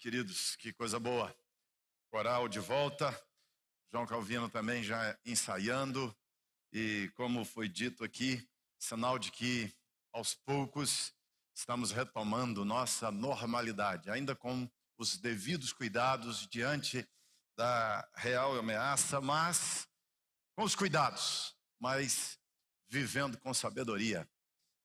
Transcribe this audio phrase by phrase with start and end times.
[0.00, 1.36] queridos, que coisa boa.
[2.10, 3.14] Coral de volta,
[3.92, 6.16] João Calvino também já ensaiando,
[6.72, 8.48] e como foi dito aqui,
[8.78, 9.70] sinal de que
[10.10, 11.12] aos poucos
[11.54, 14.66] estamos retomando nossa normalidade, ainda com
[14.96, 17.06] os devidos cuidados diante
[17.54, 19.86] da real ameaça, mas
[20.56, 22.38] com os cuidados, mas
[22.88, 24.26] vivendo com sabedoria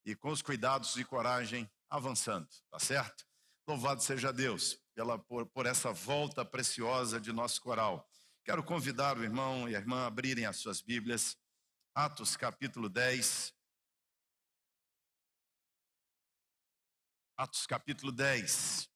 [0.05, 3.25] e com os cuidados e coragem avançando, tá certo?
[3.65, 8.09] Louvado seja Deus pela, por, por essa volta preciosa de nosso coral.
[8.43, 11.37] Quero convidar o irmão e a irmã a abrirem as suas Bíblias,
[11.93, 13.53] Atos capítulo 10.
[17.37, 18.89] Atos capítulo 10.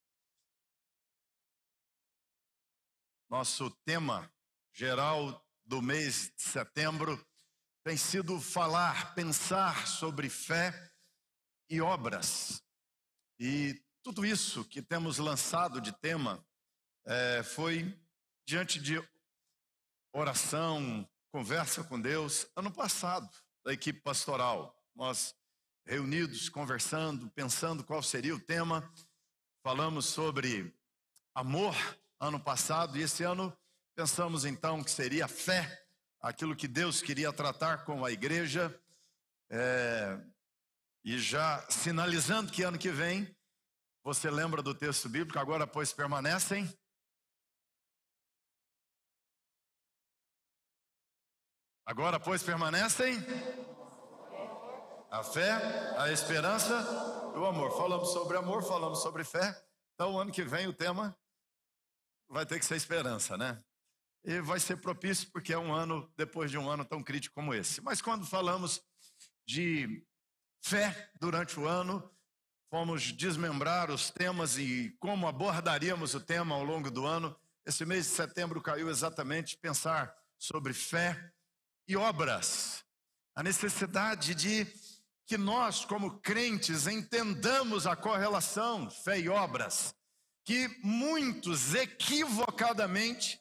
[3.30, 4.32] Nosso tema
[4.72, 7.24] geral do mês de setembro
[7.84, 10.74] tem sido falar, pensar sobre fé
[11.70, 12.64] e obras.
[13.38, 16.44] E tudo isso que temos lançado de tema
[17.06, 17.98] é, foi
[18.46, 19.02] diante de
[20.14, 23.30] oração, conversa com Deus, ano passado,
[23.64, 24.76] da equipe pastoral.
[24.96, 25.36] Nós
[25.86, 28.92] reunidos, conversando, pensando qual seria o tema,
[29.64, 30.74] falamos sobre
[31.34, 31.76] amor
[32.20, 33.56] ano passado e esse ano
[33.96, 35.86] pensamos então que seria fé,
[36.22, 38.74] aquilo que Deus queria tratar com a igreja.
[39.50, 40.20] É,
[41.04, 43.36] e já sinalizando que ano que vem,
[44.14, 46.68] você lembra do texto bíblico, agora pois permanecem.
[51.86, 53.16] Agora pois permanecem
[55.12, 55.52] a fé,
[55.96, 56.74] a esperança
[57.36, 57.78] e o amor.
[57.78, 59.56] Falamos sobre amor, falamos sobre fé.
[59.94, 61.16] Então, ano que vem o tema
[62.28, 63.64] vai ter que ser esperança, né?
[64.24, 67.54] E vai ser propício porque é um ano depois de um ano tão crítico como
[67.54, 67.80] esse.
[67.82, 68.82] Mas quando falamos
[69.46, 70.04] de
[70.64, 72.12] fé durante o ano,
[72.70, 77.36] fomos desmembrar os temas e como abordaríamos o tema ao longo do ano.
[77.66, 81.32] Esse mês de setembro caiu exatamente pensar sobre fé
[81.88, 82.86] e obras.
[83.36, 84.68] A necessidade de
[85.26, 89.94] que nós, como crentes, entendamos a correlação fé e obras,
[90.44, 93.40] que muitos equivocadamente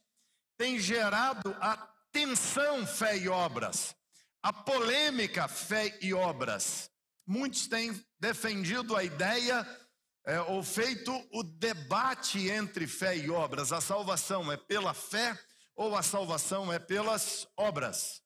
[0.58, 1.76] têm gerado a
[2.12, 3.94] tensão fé e obras,
[4.42, 6.90] a polêmica fé e obras.
[7.30, 9.66] Muitos têm defendido a ideia
[10.24, 13.70] é, ou feito o debate entre fé e obras.
[13.70, 15.38] A salvação é pela fé
[15.76, 18.22] ou a salvação é pelas obras?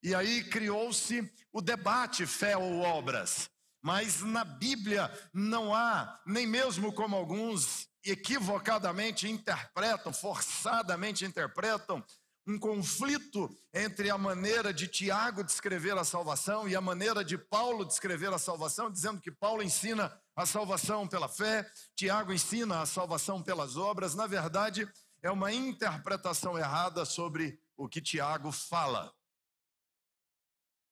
[0.00, 3.50] E aí criou-se o debate fé ou obras.
[3.82, 12.04] Mas na Bíblia não há, nem mesmo como alguns equivocadamente interpretam, forçadamente interpretam,
[12.50, 17.84] um conflito entre a maneira de Tiago descrever a salvação e a maneira de Paulo
[17.84, 23.40] descrever a salvação, dizendo que Paulo ensina a salvação pela fé, Tiago ensina a salvação
[23.40, 24.16] pelas obras.
[24.16, 24.90] Na verdade,
[25.22, 29.14] é uma interpretação errada sobre o que Tiago fala.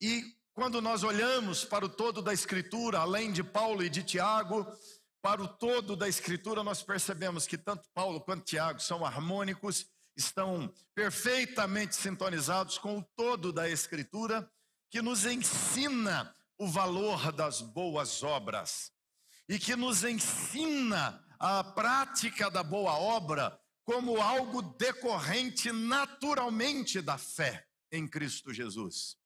[0.01, 0.23] E
[0.55, 4.65] quando nós olhamos para o todo da Escritura, além de Paulo e de Tiago,
[5.21, 9.87] para o todo da Escritura, nós percebemos que tanto Paulo quanto Tiago são harmônicos
[10.19, 14.51] estão perfeitamente sintonizados com o todo da Escritura,
[14.91, 18.91] que nos ensina o valor das boas obras
[19.49, 27.65] e que nos ensina a prática da boa obra como algo decorrente naturalmente da fé
[27.93, 29.17] em Cristo Jesus.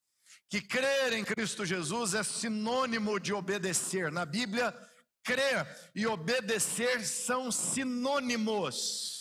[0.48, 4.12] Que crer em Cristo Jesus é sinônimo de obedecer.
[4.12, 4.72] Na Bíblia,
[5.24, 9.11] crer e obedecer são sinônimos.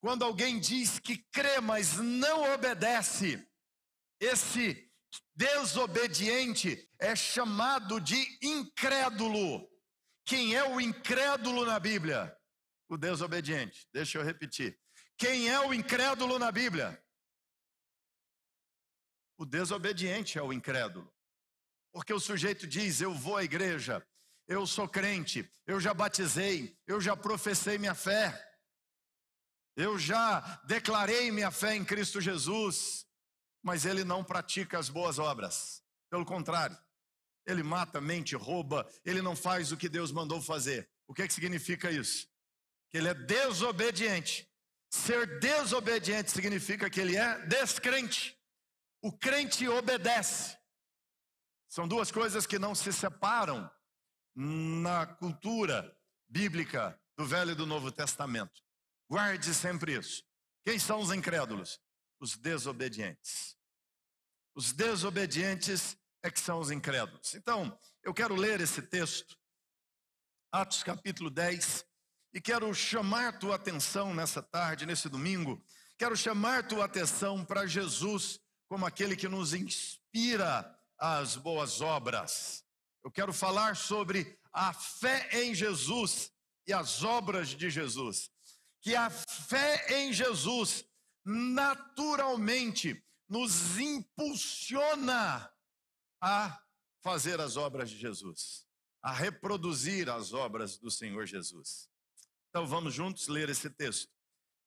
[0.00, 3.46] Quando alguém diz que crê, mas não obedece,
[4.18, 4.90] esse
[5.34, 9.68] desobediente é chamado de incrédulo.
[10.24, 12.36] Quem é o incrédulo na Bíblia?
[12.88, 13.86] O desobediente.
[13.92, 14.78] Deixa eu repetir.
[15.18, 17.02] Quem é o incrédulo na Bíblia?
[19.36, 21.12] O desobediente é o incrédulo.
[21.92, 24.06] Porque o sujeito diz: Eu vou à igreja,
[24.46, 28.49] eu sou crente, eu já batizei, eu já professei minha fé.
[29.76, 33.06] Eu já declarei minha fé em Cristo Jesus,
[33.62, 35.82] mas ele não pratica as boas obras.
[36.10, 36.76] Pelo contrário,
[37.46, 40.90] ele mata, mente, rouba, ele não faz o que Deus mandou fazer.
[41.06, 42.28] O que, que significa isso?
[42.90, 44.48] Que ele é desobediente.
[44.90, 48.36] Ser desobediente significa que ele é descrente.
[49.02, 50.58] O crente obedece.
[51.68, 53.70] São duas coisas que não se separam
[54.34, 55.96] na cultura
[56.28, 58.60] bíblica do Velho e do Novo Testamento.
[59.10, 60.22] Guarde sempre isso.
[60.64, 61.80] Quem são os incrédulos?
[62.20, 63.56] Os desobedientes.
[64.54, 67.34] Os desobedientes é que são os incrédulos.
[67.34, 69.36] Então, eu quero ler esse texto,
[70.52, 71.84] Atos capítulo 10,
[72.32, 75.60] e quero chamar tua atenção nessa tarde, nesse domingo.
[75.98, 82.64] Quero chamar tua atenção para Jesus como aquele que nos inspira às boas obras.
[83.02, 86.30] Eu quero falar sobre a fé em Jesus
[86.64, 88.30] e as obras de Jesus.
[88.80, 90.84] Que a fé em Jesus
[91.24, 95.52] naturalmente nos impulsiona
[96.20, 96.60] a
[97.02, 98.66] fazer as obras de Jesus,
[99.02, 101.88] a reproduzir as obras do Senhor Jesus.
[102.48, 104.12] Então vamos juntos ler esse texto.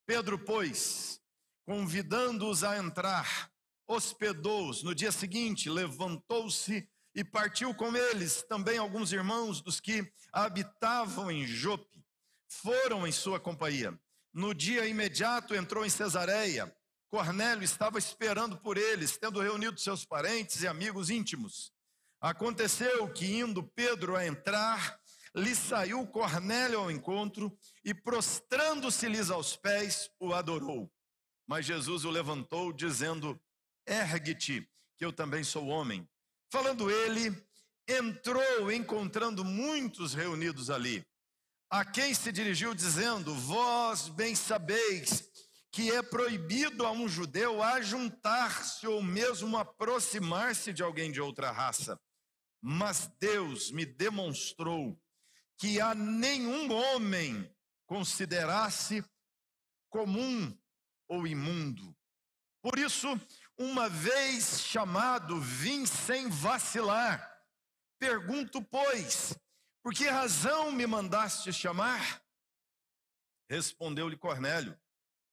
[0.06, 1.20] Pedro, pois,
[1.66, 3.50] convidando-os a entrar,
[3.86, 4.82] hospedou-os.
[4.82, 11.46] No dia seguinte, levantou-se e partiu com eles também alguns irmãos dos que habitavam em
[11.46, 12.04] Jope.
[12.48, 13.98] Foram em sua companhia.
[14.34, 16.74] No dia imediato entrou em Cesareia.
[17.08, 21.72] Cornélio estava esperando por eles, tendo reunido seus parentes e amigos íntimos.
[22.20, 24.98] Aconteceu que, indo Pedro a entrar,
[25.36, 30.90] lhe saiu Cornélio ao encontro e, prostrando-se-lhes aos pés, o adorou.
[31.46, 33.40] Mas Jesus o levantou, dizendo:
[33.86, 36.08] Ergue-te, que eu também sou homem.
[36.50, 37.30] Falando ele,
[37.86, 41.06] entrou, encontrando muitos reunidos ali,
[41.70, 45.24] a quem se dirigiu, dizendo: Vós bem sabeis
[45.74, 52.00] que é proibido a um judeu ajuntar-se ou mesmo aproximar-se de alguém de outra raça.
[52.62, 54.96] Mas Deus me demonstrou
[55.58, 57.52] que a nenhum homem
[57.86, 59.04] considerasse
[59.90, 60.56] comum
[61.08, 61.94] ou imundo.
[62.62, 63.08] Por isso,
[63.58, 67.30] uma vez chamado, vim sem vacilar.
[67.98, 69.36] Pergunto, pois,
[69.84, 72.22] por que razão me mandaste chamar?
[73.50, 74.80] Respondeu-lhe Cornélio: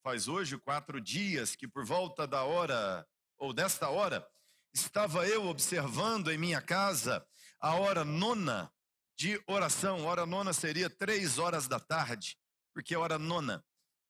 [0.04, 3.08] Faz hoje quatro dias que, por volta da hora,
[3.38, 4.28] ou desta hora,
[4.74, 7.26] estava eu observando em minha casa
[7.62, 8.70] a hora nona
[9.18, 10.04] de oração.
[10.04, 12.38] Hora nona seria três horas da tarde,
[12.74, 13.64] porque é hora nona.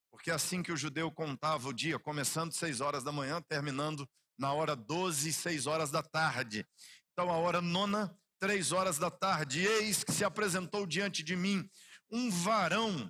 [0.10, 4.10] Porque é assim que o judeu contava o dia, começando seis horas da manhã, terminando
[4.40, 6.68] na hora doze, seis horas da tarde.
[7.12, 9.66] Então, a hora nona, três horas da tarde.
[9.66, 11.70] Eis que se apresentou diante de mim
[12.12, 13.10] um varão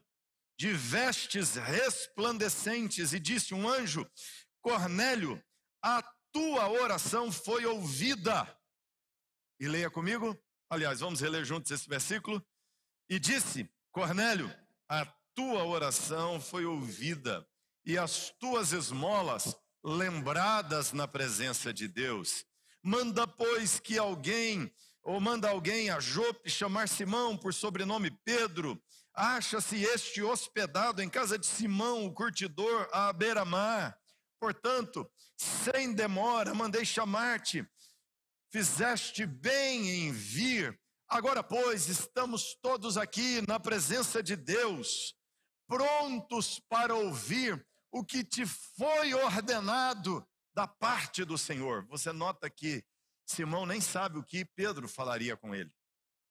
[0.60, 4.06] de vestes resplandecentes e disse um anjo:
[4.62, 5.42] Cornélio,
[5.82, 8.46] a tua oração foi ouvida.
[9.60, 10.38] E leia comigo.
[10.70, 12.46] Aliás, vamos reler juntos esse versículo.
[13.10, 14.54] E disse: Cornélio,
[14.90, 17.48] a tua oração foi ouvida
[17.86, 22.46] e as tuas esmolas lembradas na presença de Deus.
[22.84, 24.72] Manda, pois, que alguém,
[25.04, 28.82] ou manda alguém a Jope chamar Simão por sobrenome Pedro.
[29.14, 33.98] Acha-se este hospedado em casa de Simão, o curtidor, à beira-mar.
[34.40, 37.68] Portanto, sem demora, mandei chamar-te
[38.52, 40.78] fizeste bem em vir.
[41.08, 45.16] Agora, pois, estamos todos aqui na presença de Deus,
[45.68, 51.86] prontos para ouvir o que te foi ordenado da parte do Senhor.
[51.88, 52.84] Você nota que
[53.32, 55.72] Simão nem sabe o que Pedro falaria com ele.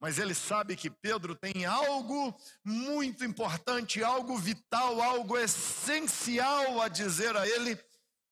[0.01, 7.37] Mas ele sabe que Pedro tem algo muito importante, algo vital, algo essencial a dizer
[7.37, 7.79] a ele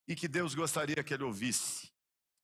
[0.06, 1.92] e que Deus gostaria que ele ouvisse.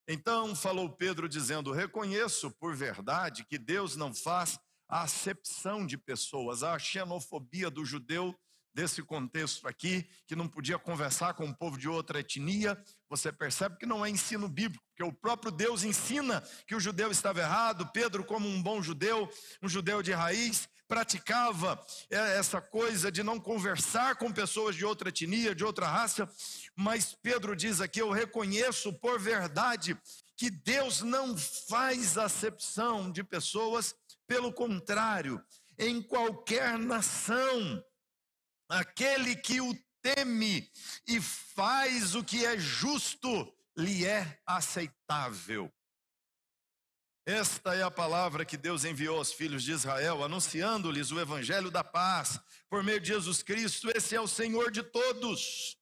[0.06, 6.62] Então falou Pedro, dizendo: Reconheço por verdade que Deus não faz a acepção de pessoas,
[6.62, 8.38] a xenofobia do judeu
[8.74, 12.76] desse contexto aqui, que não podia conversar com um povo de outra etnia,
[13.08, 17.10] você percebe que não é ensino bíblico, porque o próprio Deus ensina que o judeu
[17.10, 17.88] estava errado.
[17.92, 19.30] Pedro, como um bom judeu,
[19.62, 25.08] um judeu de raiz, praticava é, essa coisa de não conversar com pessoas de outra
[25.08, 26.28] etnia, de outra raça,
[26.76, 29.96] mas Pedro diz aqui: Eu reconheço por verdade
[30.36, 33.94] que Deus não faz acepção de pessoas,
[34.26, 35.42] pelo contrário,
[35.78, 37.82] em qualquer nação,
[38.68, 40.70] aquele que o teme
[41.06, 45.72] e faz o que é justo, lhe é aceitável.
[47.26, 51.82] Esta é a palavra que Deus enviou aos filhos de Israel, anunciando-lhes o evangelho da
[51.82, 53.90] paz por meio de Jesus Cristo.
[53.96, 55.78] Esse é o Senhor de todos.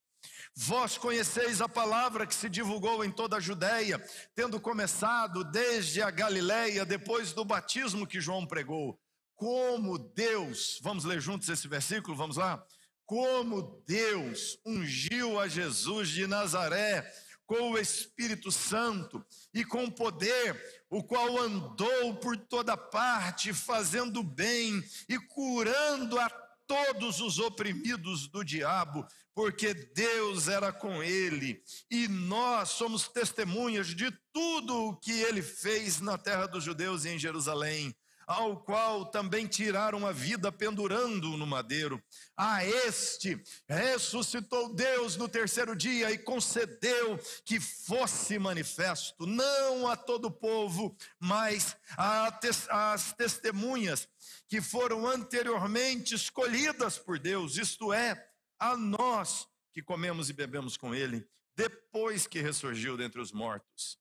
[0.55, 3.99] Vós conheceis a palavra que se divulgou em toda a Judéia,
[4.37, 9.01] tendo começado desde a Galiléia, depois do batismo que João pregou.
[9.35, 12.65] Como Deus, vamos ler juntos esse versículo, vamos lá?
[13.07, 17.11] Como Deus ungiu a Jesus de Nazaré
[17.47, 24.83] com o Espírito Santo e com poder, o qual andou por toda parte, fazendo bem
[25.09, 26.31] e curando a
[26.67, 34.11] todos os oprimidos do diabo, porque Deus era com ele, e nós somos testemunhas de
[34.33, 37.95] tudo o que ele fez na terra dos judeus e em Jerusalém
[38.33, 42.03] ao qual também tiraram a vida pendurando-o no madeiro.
[42.37, 50.27] A este ressuscitou Deus no terceiro dia e concedeu que fosse manifesto, não a todo
[50.27, 54.09] o povo, mas às testemunhas
[54.49, 60.95] que foram anteriormente escolhidas por Deus, isto é, a nós que comemos e bebemos com
[60.95, 63.99] ele, depois que ressurgiu dentre os mortos.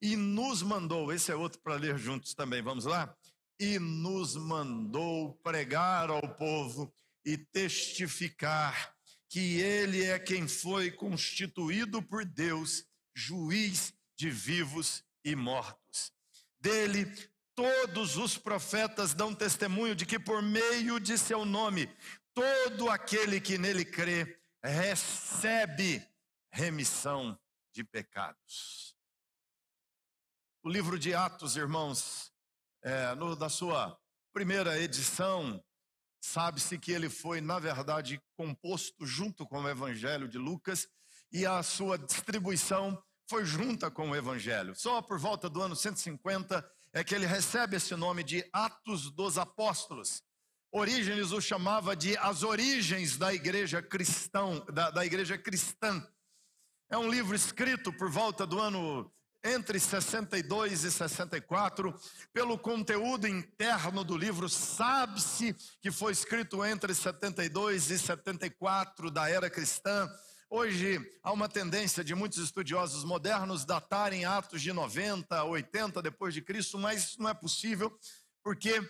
[0.00, 3.16] E nos mandou, esse é outro para ler juntos também, vamos lá?
[3.58, 6.92] E nos mandou pregar ao povo
[7.24, 8.94] e testificar
[9.28, 12.84] que ele é quem foi constituído por Deus,
[13.14, 16.12] juiz de vivos e mortos.
[16.60, 17.06] Dele
[17.54, 21.90] todos os profetas dão testemunho de que por meio de seu nome
[22.32, 26.06] todo aquele que nele crê recebe
[26.52, 27.38] remissão
[27.72, 28.96] de pecados.
[30.62, 32.32] O livro de Atos, irmãos,
[32.82, 33.98] é, no, da sua
[34.32, 35.62] primeira edição,
[36.20, 40.88] sabe-se que ele foi, na verdade, composto junto com o Evangelho de Lucas
[41.32, 44.74] e a sua distribuição foi junta com o Evangelho.
[44.74, 49.36] Só por volta do ano 150 é que ele recebe esse nome de Atos dos
[49.36, 50.22] Apóstolos.
[50.70, 56.06] Orígenes o chamava de as origens da igreja cristão, da, da igreja cristã.
[56.90, 59.12] É um livro escrito por volta do ano
[59.48, 61.94] entre 62 e 64,
[62.32, 69.48] pelo conteúdo interno do livro, sabe-se que foi escrito entre 72 e 74 da era
[69.48, 70.08] cristã.
[70.50, 76.42] Hoje há uma tendência de muitos estudiosos modernos datarem Atos de 90, 80 depois de
[76.42, 77.96] Cristo, mas isso não é possível,
[78.42, 78.82] porque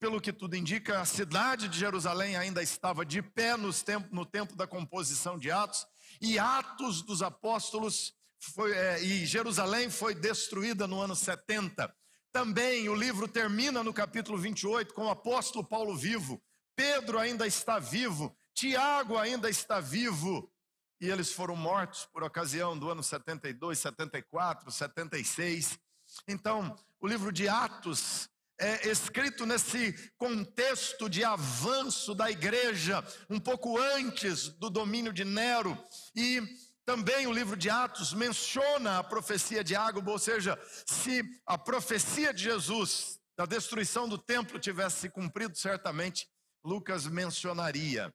[0.00, 4.64] pelo que tudo indica, a cidade de Jerusalém ainda estava de pé no tempo da
[4.64, 5.86] composição de Atos,
[6.20, 11.94] e Atos dos Apóstolos foi, é, e Jerusalém foi destruída no ano 70.
[12.32, 16.40] Também o livro termina no capítulo 28 com o apóstolo Paulo vivo.
[16.76, 20.50] Pedro ainda está vivo, Tiago ainda está vivo.
[21.00, 25.78] E eles foram mortos por ocasião do ano 72, 74, 76.
[26.26, 28.28] Então, o livro de Atos
[28.60, 35.78] é escrito nesse contexto de avanço da igreja, um pouco antes do domínio de Nero.
[36.14, 36.42] E
[36.88, 42.32] também o livro de Atos menciona a profecia de Ágabo, ou seja, se a profecia
[42.32, 46.26] de Jesus da destruição do templo tivesse se cumprido, certamente
[46.64, 48.10] Lucas mencionaria.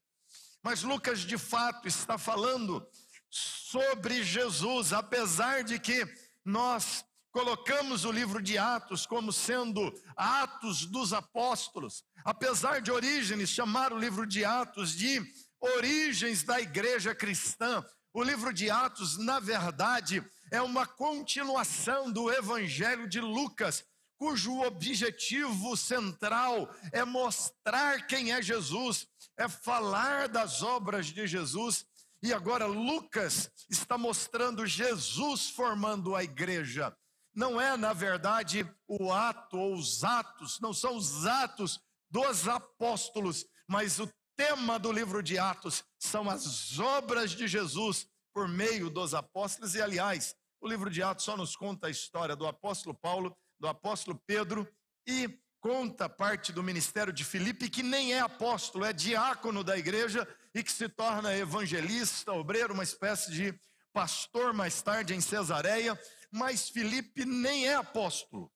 [0.64, 2.84] Mas Lucas de fato está falando
[3.30, 6.04] sobre Jesus, apesar de que
[6.44, 13.94] nós colocamos o livro de Atos como sendo Atos dos Apóstolos, apesar de Orígenes chamar
[13.94, 15.22] o livro de Atos de
[15.62, 23.08] Origens da Igreja Cristã, o livro de Atos, na verdade, é uma continuação do Evangelho
[23.08, 23.84] de Lucas,
[24.18, 31.86] cujo objetivo central é mostrar quem é Jesus, é falar das obras de Jesus.
[32.22, 36.96] E agora Lucas está mostrando Jesus formando a igreja.
[37.36, 41.80] Não é, na verdade, o ato ou os atos, não são os atos
[42.12, 48.48] dos apóstolos, mas o tema do livro de Atos são as obras de Jesus por
[48.48, 52.48] meio dos apóstolos, e aliás, o livro de Atos só nos conta a história do
[52.48, 54.68] apóstolo Paulo, do apóstolo Pedro
[55.08, 60.28] e conta parte do ministério de Filipe, que nem é apóstolo, é diácono da igreja
[60.54, 63.58] e que se torna evangelista, obreiro, uma espécie de
[63.94, 65.98] pastor mais tarde em Cesareia,
[66.32, 68.52] mas Filipe nem é apóstolo.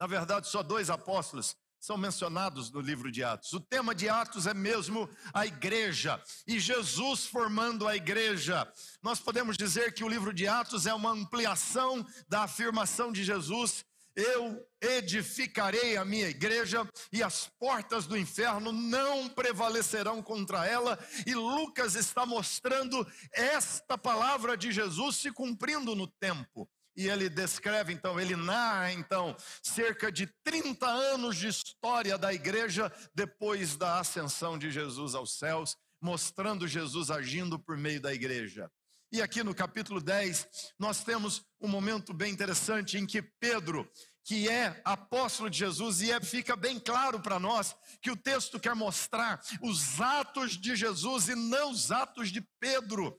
[0.00, 3.52] Na verdade, só dois apóstolos são mencionados no livro de Atos.
[3.52, 8.70] O tema de Atos é mesmo a igreja e Jesus formando a igreja.
[9.02, 13.84] Nós podemos dizer que o livro de Atos é uma ampliação da afirmação de Jesus
[14.18, 20.98] eu edificarei a minha igreja e as portas do inferno não prevalecerão contra ela.
[21.24, 26.68] E Lucas está mostrando esta palavra de Jesus se cumprindo no tempo.
[26.98, 32.92] E ele descreve então, ele narra então, cerca de 30 anos de história da igreja
[33.14, 38.68] depois da ascensão de Jesus aos céus, mostrando Jesus agindo por meio da igreja.
[39.12, 43.88] E aqui no capítulo 10, nós temos um momento bem interessante em que Pedro,
[44.24, 48.58] que é apóstolo de Jesus, e é, fica bem claro para nós que o texto
[48.58, 53.16] quer mostrar os atos de Jesus e não os atos de Pedro.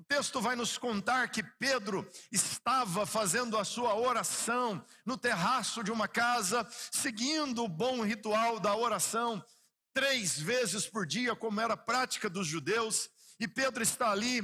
[0.00, 5.92] O texto vai nos contar que Pedro estava fazendo a sua oração no terraço de
[5.92, 9.44] uma casa, seguindo o bom ritual da oração,
[9.92, 14.42] três vezes por dia, como era a prática dos judeus, e Pedro está ali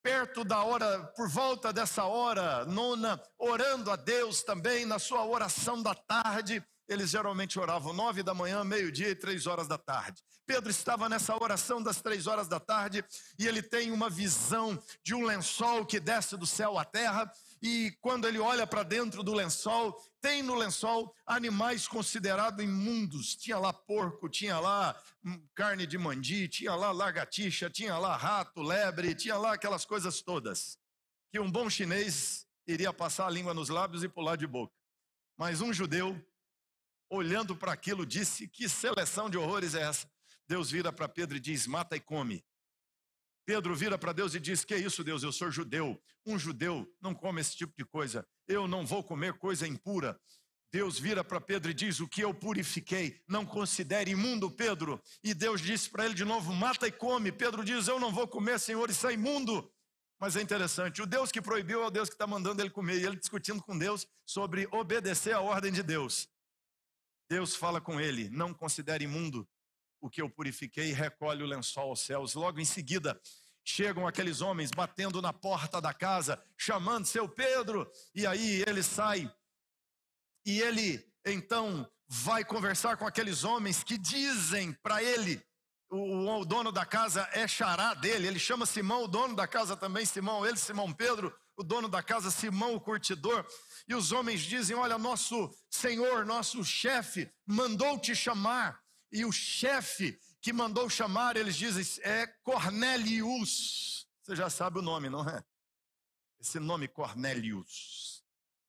[0.00, 5.82] perto da hora, por volta dessa hora nona, orando a Deus também na sua oração
[5.82, 6.64] da tarde.
[6.88, 10.22] Eles geralmente oravam nove da manhã, meio-dia e três horas da tarde.
[10.46, 13.04] Pedro estava nessa oração das três horas da tarde
[13.38, 17.30] e ele tem uma visão de um lençol que desce do céu à terra.
[17.60, 23.36] E quando ele olha para dentro do lençol, tem no lençol animais considerados imundos.
[23.36, 28.62] Tinha lá porco, tinha lá hum, carne de mandi, tinha lá lagartixa, tinha lá rato,
[28.62, 30.78] lebre, tinha lá aquelas coisas todas.
[31.30, 34.72] Que um bom chinês iria passar a língua nos lábios e pular de boca.
[35.36, 36.20] Mas um judeu,
[37.10, 40.10] olhando para aquilo, disse: Que seleção de horrores é essa?
[40.46, 42.44] Deus vira para Pedro e diz: Mata e come.
[43.46, 45.22] Pedro vira para Deus e diz: Que é isso, Deus?
[45.22, 46.00] Eu sou judeu.
[46.26, 48.26] Um judeu não come esse tipo de coisa.
[48.46, 50.20] Eu não vou comer coisa impura.
[50.70, 55.02] Deus vira para Pedro e diz: O que eu purifiquei, não considere imundo, Pedro.
[55.24, 57.32] E Deus disse para ele de novo: Mata e come.
[57.32, 59.70] Pedro diz: Eu não vou comer, Senhor, isso é imundo.
[60.20, 62.98] Mas é interessante, o Deus que proibiu é o Deus que está mandando ele comer.
[62.98, 66.28] E ele discutindo com Deus sobre obedecer a ordem de Deus.
[67.28, 69.48] Deus fala com ele: Não considere imundo
[70.00, 72.34] o que eu purifiquei, recolhe o lençol aos céus.
[72.34, 73.20] Logo em seguida,
[73.64, 79.30] chegam aqueles homens batendo na porta da casa, chamando seu Pedro, e aí ele sai,
[80.46, 85.42] e ele então vai conversar com aqueles homens que dizem para ele,
[85.90, 89.76] o, o, dono da casa é xará dele, ele chama Simão, o dono da casa
[89.76, 93.44] também, Simão, ele, Simão Pedro, o dono da casa, Simão, o curtidor,
[93.86, 100.18] e os homens dizem: Olha, nosso senhor, nosso chefe mandou te chamar e o chefe
[100.40, 104.06] que mandou chamar, eles dizem, é Cornelius.
[104.22, 105.42] Você já sabe o nome, não é?
[106.38, 108.22] Esse nome Cornelius.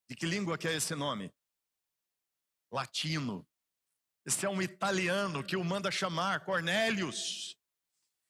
[0.10, 1.31] De que língua que é esse nome?
[2.72, 3.48] Latino.
[4.25, 7.55] Esse é um italiano que o manda chamar Cornelius.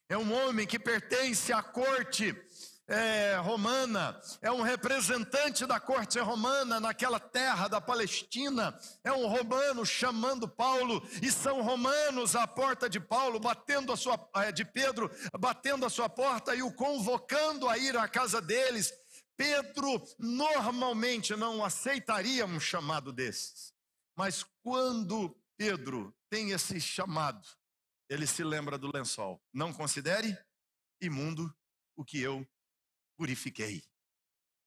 [0.10, 2.34] É um homem que pertence à corte
[2.90, 9.86] é, romana, é um representante da corte romana naquela terra da Palestina, é um romano
[9.86, 15.10] chamando Paulo, e são romanos à porta de Paulo, batendo a sua, é, de Pedro,
[15.40, 18.92] batendo a sua porta e o convocando a ir à casa deles.
[19.38, 23.72] Pedro normalmente não aceitaria um chamado desses,
[24.18, 27.48] mas quando Pedro tem esse chamado,
[28.10, 29.40] ele se lembra do lençol.
[29.54, 30.36] Não considere
[31.00, 31.54] imundo
[31.96, 32.46] o que eu
[33.20, 33.84] purifiquei.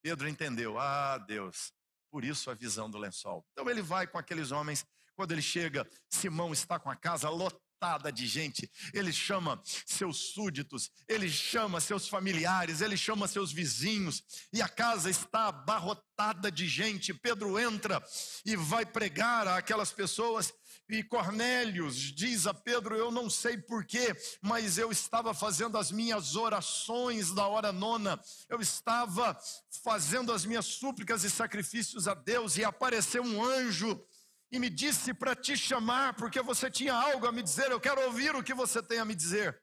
[0.03, 1.73] Pedro entendeu, ah, Deus,
[2.11, 3.47] por isso a visão do lençol.
[3.53, 4.85] Então ele vai com aqueles homens,
[5.17, 10.91] quando ele chega, Simão está com a casa lotada de gente, ele chama seus súditos,
[11.09, 17.15] ele chama seus familiares, ele chama seus vizinhos, e a casa está abarrotada de gente.
[17.15, 18.05] Pedro entra
[18.45, 20.53] e vai pregar àquelas pessoas,
[20.93, 26.37] e Cornélios diz a Pedro: Eu não sei porquê, mas eu estava fazendo as minhas
[26.37, 29.37] orações da hora nona, eu estava
[29.83, 34.07] fazendo as minhas súplicas e sacrifícios a Deus, e apareceu um anjo
[34.51, 38.03] e me disse para te chamar, porque você tinha algo a me dizer, eu quero
[38.03, 39.59] ouvir o que você tem a me dizer.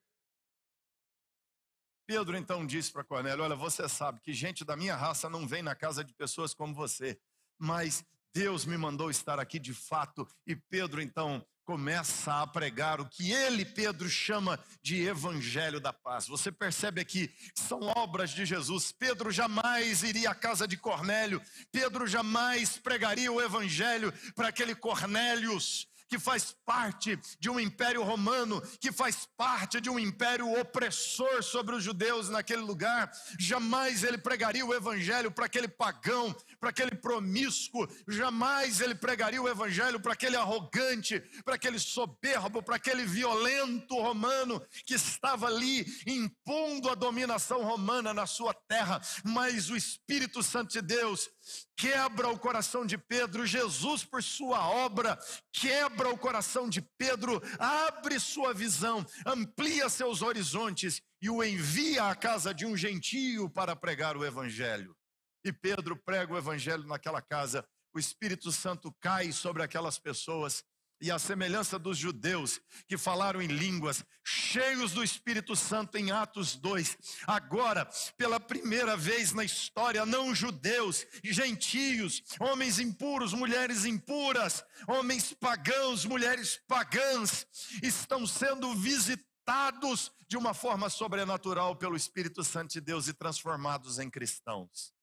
[2.07, 5.61] Pedro então disse para Cornélio: Olha, você sabe que gente da minha raça não vem
[5.61, 7.21] na casa de pessoas como você,
[7.55, 10.27] mas Deus me mandou estar aqui de fato.
[10.45, 16.27] E Pedro então começa a pregar o que ele, Pedro, chama de evangelho da paz.
[16.27, 18.91] Você percebe aqui que são obras de Jesus.
[18.91, 21.39] Pedro jamais iria à casa de Cornélio,
[21.71, 28.61] Pedro jamais pregaria o evangelho para aquele Cornélios que faz parte de um império romano,
[28.81, 33.11] que faz parte de um império opressor sobre os judeus naquele lugar.
[33.39, 39.47] Jamais ele pregaria o evangelho para aquele pagão, para aquele promíscuo, jamais ele pregaria o
[39.47, 46.89] evangelho para aquele arrogante, para aquele soberbo, para aquele violento romano que estava ali impondo
[46.89, 48.99] a dominação romana na sua terra.
[49.23, 51.29] Mas o Espírito Santo de Deus
[51.75, 55.17] quebra o coração de Pedro, Jesus, por sua obra,
[55.51, 62.15] quebra o coração de Pedro, abre sua visão, amplia seus horizontes e o envia à
[62.15, 64.95] casa de um gentio para pregar o evangelho.
[65.43, 70.63] E Pedro prega o evangelho naquela casa, o Espírito Santo cai sobre aquelas pessoas
[71.01, 76.55] e a semelhança dos judeus que falaram em línguas, cheios do Espírito Santo em Atos
[76.55, 85.33] 2, agora, pela primeira vez na história, não judeus, gentios, homens impuros, mulheres impuras, homens
[85.33, 87.47] pagãos, mulheres pagãs,
[87.81, 94.09] estão sendo visitados de uma forma sobrenatural pelo Espírito Santo de Deus e transformados em
[94.09, 94.93] cristãos.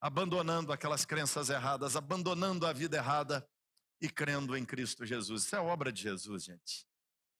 [0.00, 3.46] Abandonando aquelas crenças erradas, abandonando a vida errada
[4.04, 5.44] e crendo em Cristo Jesus.
[5.44, 6.86] Isso é obra de Jesus, gente.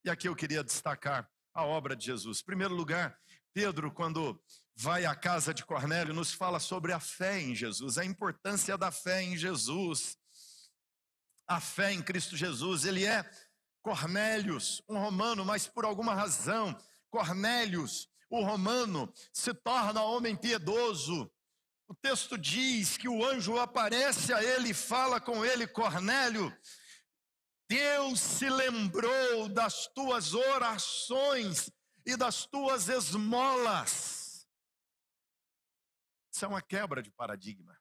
[0.03, 2.41] E aqui eu queria destacar a obra de Jesus.
[2.41, 3.19] Em primeiro lugar,
[3.53, 4.43] Pedro, quando
[4.75, 8.91] vai à casa de Cornélio, nos fala sobre a fé em Jesus, a importância da
[8.91, 10.17] fé em Jesus.
[11.47, 12.87] a fé em Cristo Jesus.
[12.87, 13.31] Ele é
[13.83, 16.75] Cornélios, um romano, mas por alguma razão,
[17.11, 21.31] Cornélios, o romano, se torna homem piedoso.
[21.89, 26.57] O texto diz que o anjo aparece a ele e fala com ele, Cornélio,
[27.69, 31.71] Deus se lembrou das tuas orações
[32.07, 34.47] e das tuas esmolas.
[36.33, 37.79] Isso é uma quebra de paradigma.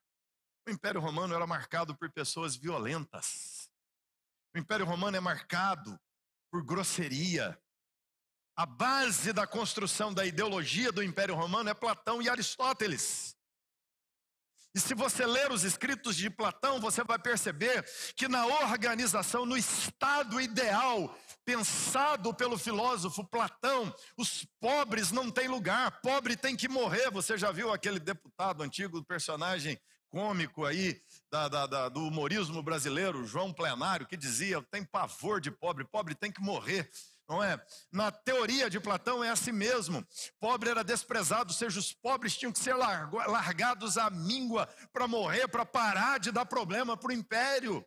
[0.66, 3.68] O Império Romano era marcado por pessoas violentas.
[4.54, 5.98] O Império Romano é marcado
[6.50, 7.60] por grosseria.
[8.56, 13.36] A base da construção da ideologia do Império Romano é Platão e Aristóteles.
[14.74, 17.84] E se você ler os escritos de Platão, você vai perceber
[18.16, 26.00] que na organização, no estado ideal, pensado pelo filósofo Platão, os pobres não têm lugar,
[26.00, 27.08] pobre tem que morrer.
[27.12, 33.24] Você já viu aquele deputado antigo, personagem cômico aí da, da, da, do humorismo brasileiro,
[33.24, 36.90] João Plenário, que dizia: tem pavor de pobre, pobre tem que morrer
[37.28, 37.60] não é?
[37.90, 40.06] Na teoria de Platão é assim mesmo.
[40.38, 45.48] Pobre era desprezado, ou seja, os pobres tinham que ser largados à míngua para morrer,
[45.48, 47.84] para parar de dar problema para o império.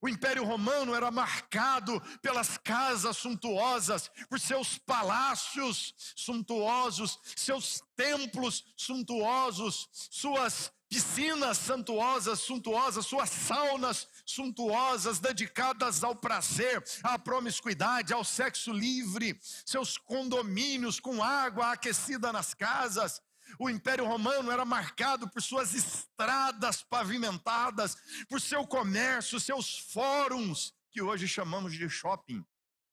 [0.00, 9.88] O Império Romano era marcado pelas casas suntuosas, por seus palácios suntuosos, seus templos suntuosos,
[9.92, 19.38] suas piscinas suntuosas, suntuosas, suas saunas suntuosas, dedicadas ao prazer, à promiscuidade, ao sexo livre,
[19.64, 23.22] seus condomínios com água aquecida nas casas.
[23.58, 27.96] O Império Romano era marcado por suas estradas pavimentadas,
[28.28, 32.44] por seu comércio, seus fóruns, que hoje chamamos de shopping.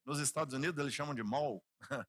[0.06, 1.62] Nos Estados Unidos eles chamam de mall,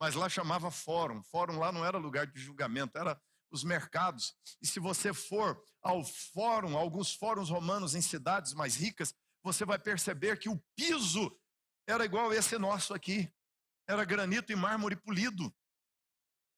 [0.00, 1.22] mas lá chamava fórum.
[1.22, 3.20] Fórum lá não era lugar de julgamento, era
[3.54, 4.34] os mercados.
[4.60, 9.78] E se você for ao fórum, alguns fóruns romanos em cidades mais ricas, você vai
[9.78, 11.30] perceber que o piso
[11.86, 13.30] era igual esse nosso aqui.
[13.86, 15.54] Era granito e mármore polido,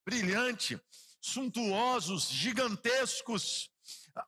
[0.04, 0.80] brilhante,
[1.20, 3.68] suntuosos, gigantescos,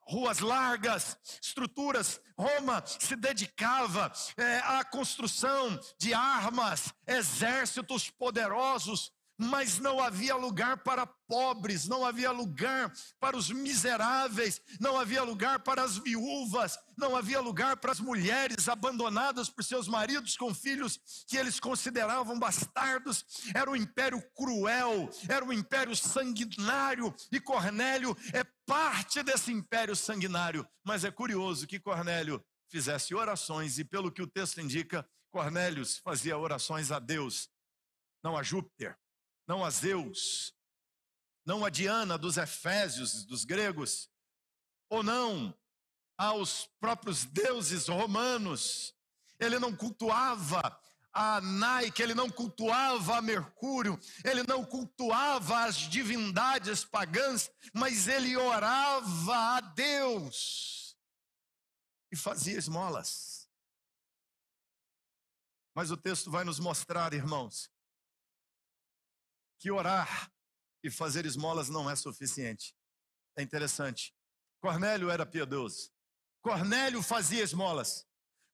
[0.07, 2.21] ruas largas, estruturas.
[2.37, 11.07] Roma se dedicava é, à construção de armas, exércitos poderosos, mas não havia lugar para
[11.07, 17.39] pobres, não havia lugar para os miseráveis, não havia lugar para as viúvas, não havia
[17.39, 23.23] lugar para as mulheres abandonadas por seus maridos com filhos que eles consideravam bastardos.
[23.55, 30.67] Era um império cruel, era um império sanguinário, e Cornélio é parte desse império sanguinário.
[30.83, 36.37] Mas é curioso que Cornélio fizesse orações, e pelo que o texto indica, Cornélio fazia
[36.37, 37.49] orações a Deus,
[38.21, 38.98] não a Júpiter
[39.49, 40.53] não a Zeus,
[41.43, 44.07] não a Diana dos Efésios, dos gregos,
[44.87, 45.57] ou não
[46.15, 48.95] aos próprios deuses romanos.
[49.39, 50.61] Ele não cultuava
[51.11, 58.37] a Nike, ele não cultuava a Mercúrio, ele não cultuava as divindades pagãs, mas ele
[58.37, 60.95] orava a Deus
[62.11, 63.49] e fazia esmolas.
[65.73, 67.67] Mas o texto vai nos mostrar, irmãos,
[69.59, 70.31] que orar
[70.83, 72.73] e fazer esmolas não é suficiente.
[73.37, 74.15] É interessante.
[74.61, 75.91] Cornélio era piedoso.
[76.41, 78.07] Cornélio fazia esmolas.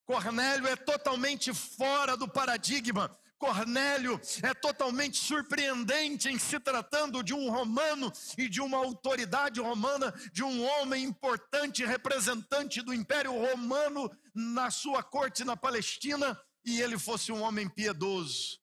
[0.06, 3.16] Cornélio é totalmente fora do paradigma.
[3.38, 10.12] Cornélio é totalmente surpreendente em se tratando de um romano e de uma autoridade romana,
[10.32, 16.98] de um homem importante, representante do Império Romano na sua corte na Palestina, e ele
[16.98, 18.60] fosse um homem piedoso.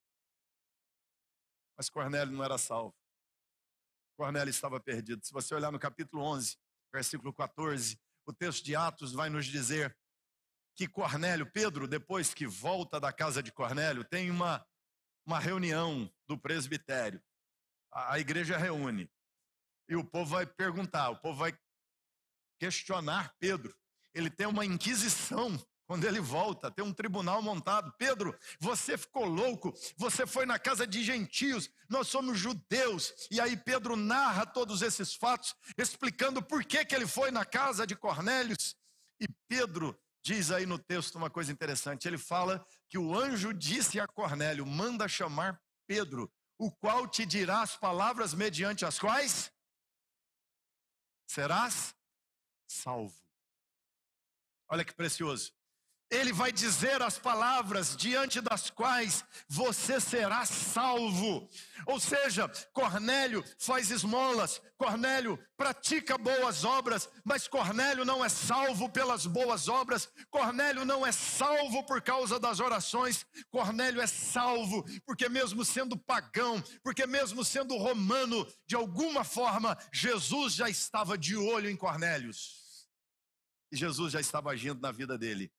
[1.82, 2.94] Mas Cornélio não era salvo.
[4.16, 5.26] Cornélio estava perdido.
[5.26, 6.56] Se você olhar no capítulo 11,
[6.92, 9.98] versículo 14, o texto de Atos vai nos dizer
[10.76, 14.64] que Cornélio, Pedro, depois que volta da casa de Cornélio, tem uma,
[15.26, 17.20] uma reunião do presbitério.
[17.90, 19.10] A, a igreja reúne.
[19.88, 21.52] E o povo vai perguntar, o povo vai
[22.60, 23.76] questionar Pedro.
[24.14, 25.58] Ele tem uma inquisição
[25.92, 27.92] quando ele volta, tem um tribunal montado.
[27.98, 33.12] Pedro, você ficou louco, você foi na casa de gentios, nós somos judeus.
[33.30, 37.86] E aí Pedro narra todos esses fatos, explicando por que, que ele foi na casa
[37.86, 38.74] de Cornélios.
[39.20, 44.00] E Pedro diz aí no texto uma coisa interessante: ele fala que o anjo disse
[44.00, 49.52] a Cornélio: manda chamar Pedro, o qual te dirá as palavras mediante as quais
[51.26, 51.94] serás
[52.66, 53.14] salvo.
[54.70, 55.52] Olha que precioso.
[56.12, 61.48] Ele vai dizer as palavras diante das quais você será salvo.
[61.86, 69.24] Ou seja, Cornélio faz esmolas, Cornélio pratica boas obras, mas Cornélio não é salvo pelas
[69.24, 75.64] boas obras, Cornélio não é salvo por causa das orações, Cornélio é salvo porque, mesmo
[75.64, 81.76] sendo pagão, porque, mesmo sendo romano, de alguma forma, Jesus já estava de olho em
[81.76, 82.86] Cornélios.
[83.72, 85.50] E Jesus já estava agindo na vida dele.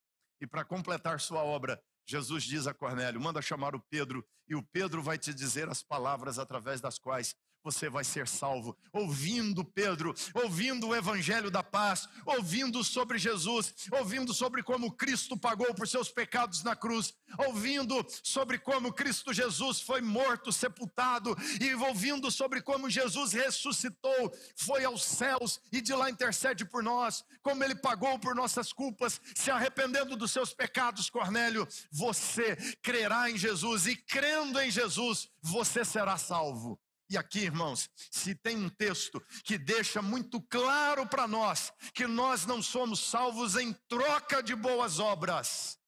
[0.44, 4.62] E para completar sua obra, Jesus diz a Cornélio: manda chamar o Pedro, e o
[4.62, 8.76] Pedro vai te dizer as palavras através das quais você vai ser salvo.
[8.92, 15.74] Ouvindo Pedro, ouvindo o evangelho da paz, ouvindo sobre Jesus, ouvindo sobre como Cristo pagou
[15.74, 17.14] por seus pecados na cruz,
[17.46, 24.84] ouvindo sobre como Cristo Jesus foi morto, sepultado, e ouvindo sobre como Jesus ressuscitou, foi
[24.84, 29.50] aos céus e de lá intercede por nós, como ele pagou por nossas culpas, se
[29.50, 36.18] arrependendo dos seus pecados, Cornélio, você crerá em Jesus e crendo em Jesus, você será
[36.18, 36.78] salvo.
[37.14, 42.44] E aqui, irmãos, se tem um texto que deixa muito claro para nós que nós
[42.44, 45.78] não somos salvos em troca de boas obras,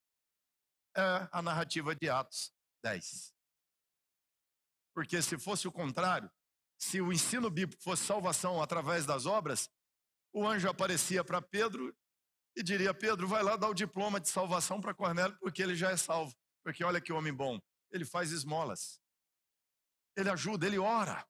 [0.97, 2.53] é a narrativa de Atos
[2.85, 3.35] 10.
[4.95, 6.31] Porque se fosse o contrário,
[6.79, 9.69] se o ensino bíblico fosse salvação através das obras,
[10.33, 11.93] o anjo aparecia para Pedro
[12.55, 15.91] e diria: Pedro, vai lá dar o diploma de salvação para Cornélio, porque ele já
[15.91, 16.33] é salvo.
[16.63, 17.61] Porque olha que homem bom,
[17.91, 19.01] ele faz esmolas
[20.17, 21.25] ele ajuda, ele ora.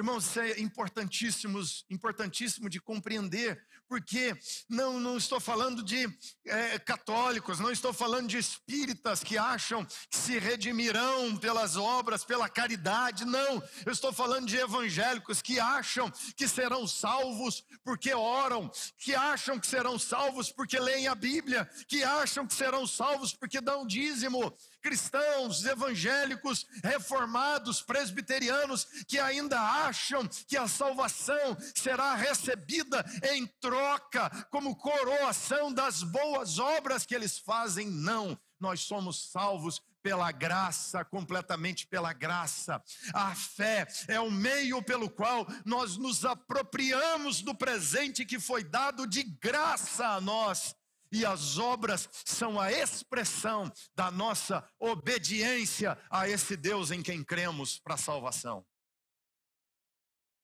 [0.00, 1.60] Irmãos, isso é importantíssimo,
[1.90, 4.34] importantíssimo de compreender, porque
[4.68, 6.08] não, não estou falando de
[6.46, 12.48] é, católicos, não estou falando de espíritas que acham que se redimirão pelas obras, pela
[12.48, 13.62] caridade, não.
[13.84, 19.66] Eu estou falando de evangélicos que acham que serão salvos porque oram, que acham que
[19.66, 25.64] serão salvos porque leem a Bíblia, que acham que serão salvos porque dão dízimo, cristãos,
[25.64, 35.72] evangélicos, reformados, presbiterianos, que ainda acham que a salvação será recebida em troca, como coroação
[35.72, 37.88] das boas obras que eles fazem.
[37.88, 42.82] Não, nós somos salvos pela graça, completamente pela graça.
[43.12, 49.06] A fé é o meio pelo qual nós nos apropriamos do presente que foi dado
[49.06, 50.74] de graça a nós
[51.12, 57.78] e as obras são a expressão da nossa obediência a esse Deus em quem cremos
[57.78, 58.64] para a salvação.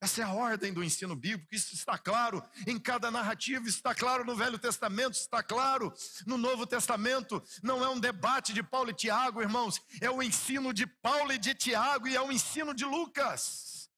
[0.01, 4.25] Essa é a ordem do ensino bíblico, isso está claro em cada narrativa, está claro
[4.25, 5.93] no Velho Testamento, está claro
[6.27, 7.43] no Novo Testamento.
[7.63, 11.39] Não é um debate de Paulo e Tiago, irmãos, é o ensino de Paulo e
[11.39, 13.91] de Tiago e é o ensino de Lucas.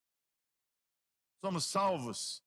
[1.44, 2.44] Somos salvos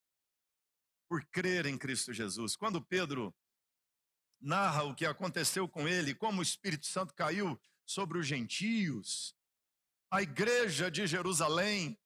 [1.10, 2.56] por crer em Cristo Jesus.
[2.56, 3.36] Quando Pedro
[4.42, 9.36] narra o que aconteceu com ele, como o Espírito Santo caiu sobre os gentios.
[10.10, 11.98] A igreja de Jerusalém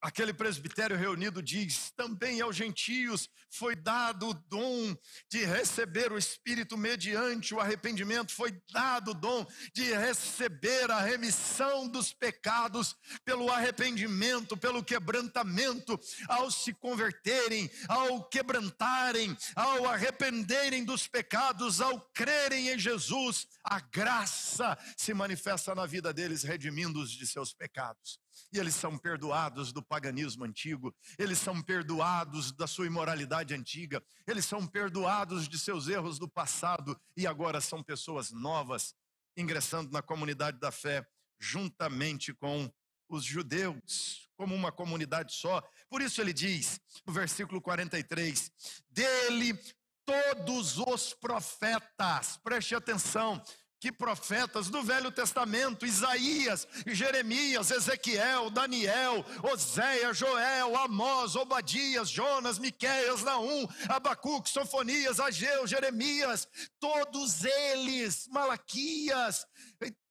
[0.00, 4.96] Aquele presbitério reunido diz: também aos gentios foi dado o dom
[5.28, 11.88] de receber o Espírito mediante o arrependimento, foi dado o dom de receber a remissão
[11.88, 21.80] dos pecados pelo arrependimento, pelo quebrantamento, ao se converterem, ao quebrantarem, ao arrependerem dos pecados,
[21.80, 28.20] ao crerem em Jesus, a graça se manifesta na vida deles, redimindo-os de seus pecados
[28.52, 34.44] e eles são perdoados do paganismo antigo, eles são perdoados da sua imoralidade antiga, eles
[34.44, 38.94] são perdoados de seus erros do passado e agora são pessoas novas,
[39.36, 41.06] ingressando na comunidade da fé,
[41.38, 42.70] juntamente com
[43.08, 45.62] os judeus, como uma comunidade só.
[45.88, 48.52] Por isso ele diz, no versículo 43,
[48.90, 49.58] dele
[50.04, 53.42] todos os profetas, preste atenção,
[53.80, 63.22] que profetas do Velho Testamento, Isaías, Jeremias, Ezequiel, Daniel, Oséias, Joel, Amós, Obadias, Jonas, Miqueias,
[63.22, 66.48] Naum, Abacuque, Sofonias, Ageu, Jeremias,
[66.80, 69.46] todos eles, Malaquias,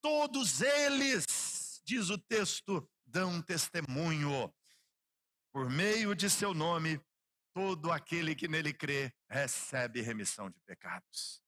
[0.01, 4.53] todos eles, diz o texto, dão testemunho.
[5.51, 7.01] Por meio de seu nome,
[7.53, 11.46] todo aquele que nele crê recebe remissão de pecados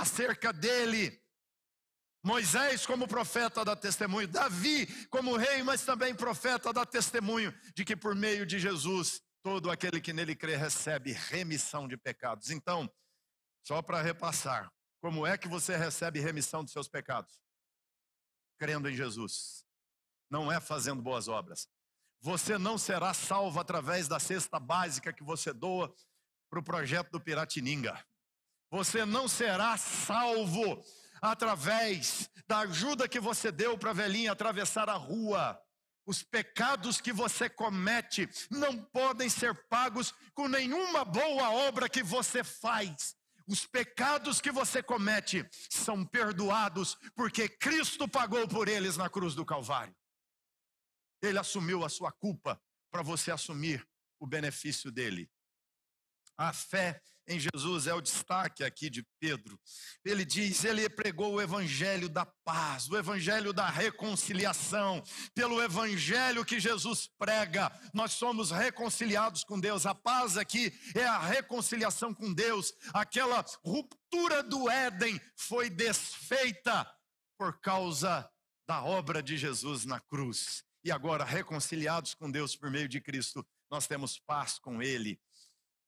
[0.00, 1.20] acerca dele.
[2.22, 4.28] Moisés, como profeta, dá testemunho.
[4.28, 9.70] Davi, como rei, mas também profeta, dá testemunho de que por meio de Jesus, todo
[9.70, 12.50] aquele que nele crê recebe remissão de pecados.
[12.50, 12.90] Então,
[13.62, 17.40] só para repassar, como é que você recebe remissão dos seus pecados?
[18.58, 19.64] Crendo em Jesus.
[20.28, 21.68] Não é fazendo boas obras.
[22.20, 25.92] Você não será salvo através da cesta básica que você doa
[26.50, 28.04] para o projeto do Piratininga.
[28.70, 30.82] Você não será salvo
[31.20, 35.60] através da ajuda que você deu para a velhinha atravessar a rua.
[36.06, 42.42] Os pecados que você comete não podem ser pagos com nenhuma boa obra que você
[42.42, 43.14] faz.
[43.46, 49.44] Os pecados que você comete são perdoados porque Cristo pagou por eles na cruz do
[49.44, 49.94] Calvário.
[51.22, 53.86] Ele assumiu a sua culpa para você assumir
[54.18, 55.30] o benefício dele.
[56.40, 56.98] A fé
[57.28, 59.60] em Jesus é o destaque aqui de Pedro.
[60.02, 65.02] Ele diz: ele pregou o evangelho da paz, o evangelho da reconciliação.
[65.34, 69.84] Pelo evangelho que Jesus prega, nós somos reconciliados com Deus.
[69.84, 72.72] A paz aqui é a reconciliação com Deus.
[72.94, 76.90] Aquela ruptura do Éden foi desfeita
[77.36, 78.26] por causa
[78.66, 80.64] da obra de Jesus na cruz.
[80.82, 85.20] E agora, reconciliados com Deus por meio de Cristo, nós temos paz com Ele.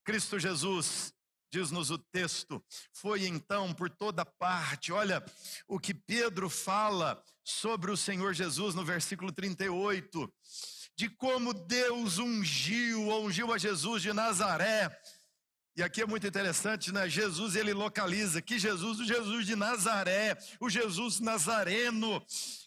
[0.04, 1.12] Cristo Jesus
[1.52, 4.90] diz-nos o texto, foi então por toda parte.
[4.90, 5.22] Olha
[5.68, 10.32] o que Pedro fala sobre o Senhor Jesus no versículo 38,
[10.96, 14.90] de como Deus ungiu, ungiu a Jesus de Nazaré.
[15.76, 17.08] E aqui é muito interessante, né?
[17.08, 22.22] Jesus ele localiza que Jesus, o Jesus de Nazaré, o Jesus nazareno,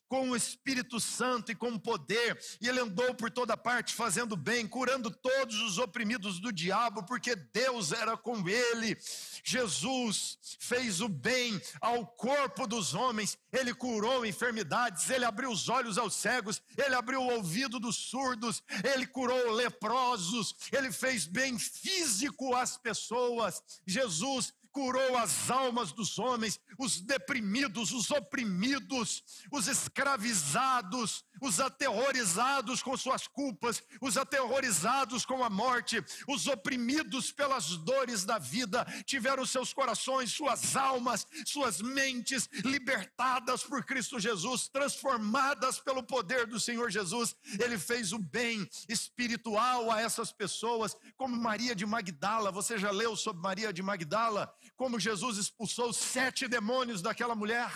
[0.07, 4.67] com o Espírito Santo e com poder, e ele andou por toda parte fazendo bem,
[4.67, 8.97] curando todos os oprimidos do diabo, porque Deus era com ele.
[9.43, 15.97] Jesus fez o bem ao corpo dos homens, ele curou enfermidades, ele abriu os olhos
[15.97, 22.55] aos cegos, ele abriu o ouvido dos surdos, ele curou leprosos, ele fez bem físico
[22.55, 23.61] às pessoas.
[23.85, 32.97] Jesus curou as almas dos homens, os deprimidos, os oprimidos, os escravizados, os aterrorizados com
[32.97, 39.73] suas culpas, os aterrorizados com a morte, os oprimidos pelas dores da vida, tiveram seus
[39.73, 47.33] corações, suas almas, suas mentes libertadas por Cristo Jesus, transformadas pelo poder do Senhor Jesus.
[47.63, 52.51] Ele fez o bem espiritual a essas pessoas, como Maria de Magdala.
[52.51, 54.53] Você já leu sobre Maria de Magdala?
[54.75, 57.71] Como Jesus expulsou sete demônios daquela mulher?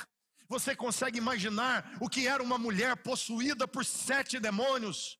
[0.47, 5.18] Você consegue imaginar o que era uma mulher possuída por sete demônios?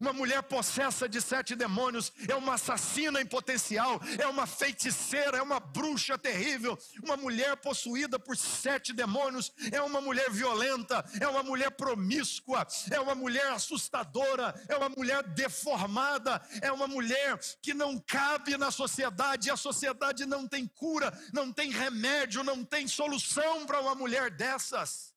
[0.00, 5.42] Uma mulher possessa de sete demônios é uma assassina em potencial, é uma feiticeira, é
[5.42, 6.78] uma bruxa terrível.
[7.04, 12.98] Uma mulher possuída por sete demônios é uma mulher violenta, é uma mulher promíscua, é
[12.98, 19.50] uma mulher assustadora, é uma mulher deformada, é uma mulher que não cabe na sociedade.
[19.50, 25.09] A sociedade não tem cura, não tem remédio, não tem solução para uma mulher dessas.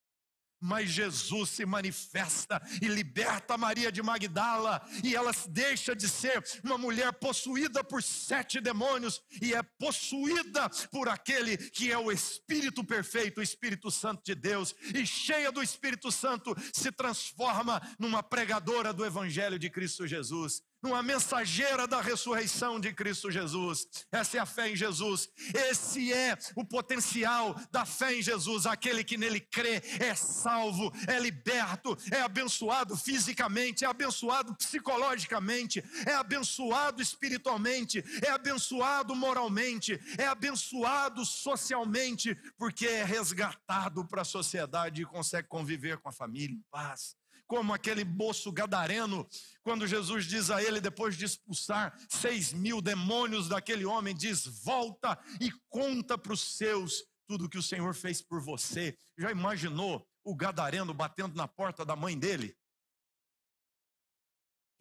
[0.65, 6.78] Mas Jesus se manifesta e liberta Maria de Magdala, e ela deixa de ser uma
[6.78, 13.41] mulher possuída por sete demônios e é possuída por aquele que é o Espírito perfeito,
[13.41, 19.06] o Espírito Santo de Deus, e cheia do Espírito Santo, se transforma numa pregadora do
[19.06, 23.88] Evangelho de Cristo Jesus numa mensageira da ressurreição de Cristo Jesus.
[24.12, 25.30] Essa é a fé em Jesus.
[25.54, 28.65] Esse é o potencial da fé em Jesus.
[28.65, 36.13] Aquele que nele crê é salvo, é liberto, é abençoado fisicamente, é abençoado psicologicamente, é
[36.15, 45.06] abençoado espiritualmente, é abençoado moralmente, é abençoado socialmente, porque é resgatado para a sociedade e
[45.06, 47.15] consegue conviver com a família em paz
[47.54, 49.30] como aquele moço gadareno,
[49.62, 55.24] quando Jesus diz a ele, depois de expulsar seis mil demônios daquele homem, diz: Volta
[55.39, 58.98] e conta para os seus tudo que o Senhor fez por você.
[59.20, 62.58] Já imaginou o gadareno batendo na porta da mãe dele?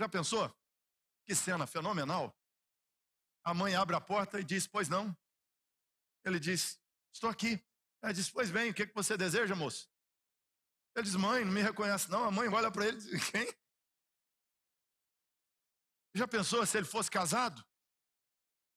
[0.00, 0.50] Já pensou?
[1.26, 2.35] Que cena fenomenal.
[3.44, 5.14] A mãe abre a porta e diz: Pois não.
[6.24, 6.80] Ele diz:
[7.12, 7.62] Estou aqui.
[8.00, 9.91] Ela diz: Pois bem, o que você deseja, moço?
[10.94, 12.24] Ele diz: Mãe, não me reconhece, não.
[12.24, 13.52] A mãe olha para ele e diz: Quem?
[16.14, 17.64] Já pensou se ele fosse casado?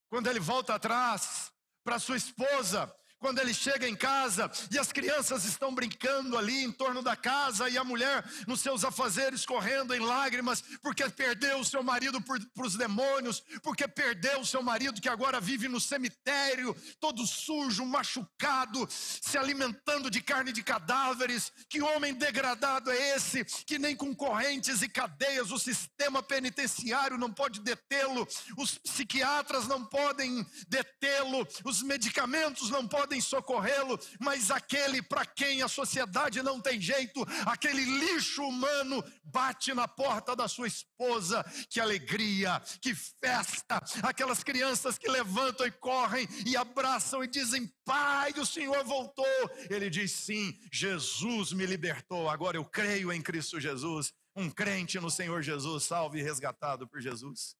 [0.09, 1.51] Quando ele volta atrás
[1.83, 6.71] para sua esposa, quando ele chega em casa e as crianças estão brincando ali em
[6.71, 11.65] torno da casa e a mulher nos seus afazeres correndo em lágrimas porque perdeu o
[11.65, 16.75] seu marido para os demônios, porque perdeu o seu marido que agora vive no cemitério,
[16.99, 21.51] todo sujo, machucado, se alimentando de carne de cadáveres.
[21.69, 27.31] Que homem degradado é esse que nem com correntes e cadeias o sistema penitenciário não
[27.31, 28.27] pode detê-lo,
[28.57, 35.61] os psiquiatras não podem detê-lo, os medicamentos não podem podem socorrê-lo, mas aquele para quem
[35.61, 41.43] a sociedade não tem jeito, aquele lixo humano, bate na porta da sua esposa.
[41.69, 43.81] Que alegria, que festa!
[44.03, 49.25] Aquelas crianças que levantam e correm e abraçam e dizem: Pai, o Senhor voltou.
[49.69, 52.29] Ele diz: Sim, Jesus me libertou.
[52.29, 54.13] Agora eu creio em Cristo Jesus.
[54.35, 57.55] Um crente no Senhor Jesus, salvo e resgatado por Jesus.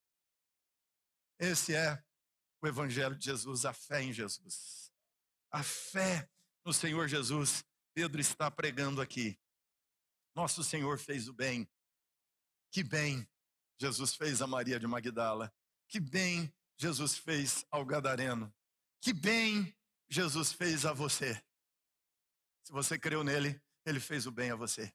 [1.39, 2.03] Esse é
[2.61, 4.84] o Evangelho de Jesus, a fé em Jesus.
[5.55, 6.29] A fé
[6.65, 7.63] no Senhor Jesus.
[7.93, 9.39] Pedro está pregando aqui.
[10.35, 11.65] Nosso Senhor fez o bem.
[12.69, 13.25] Que bem
[13.79, 15.49] Jesus fez a Maria de Magdala.
[15.87, 18.53] Que bem Jesus fez ao Gadareno.
[18.99, 19.73] Que bem
[20.09, 21.41] Jesus fez a você.
[22.65, 24.93] Se você creu nele, ele fez o bem a você.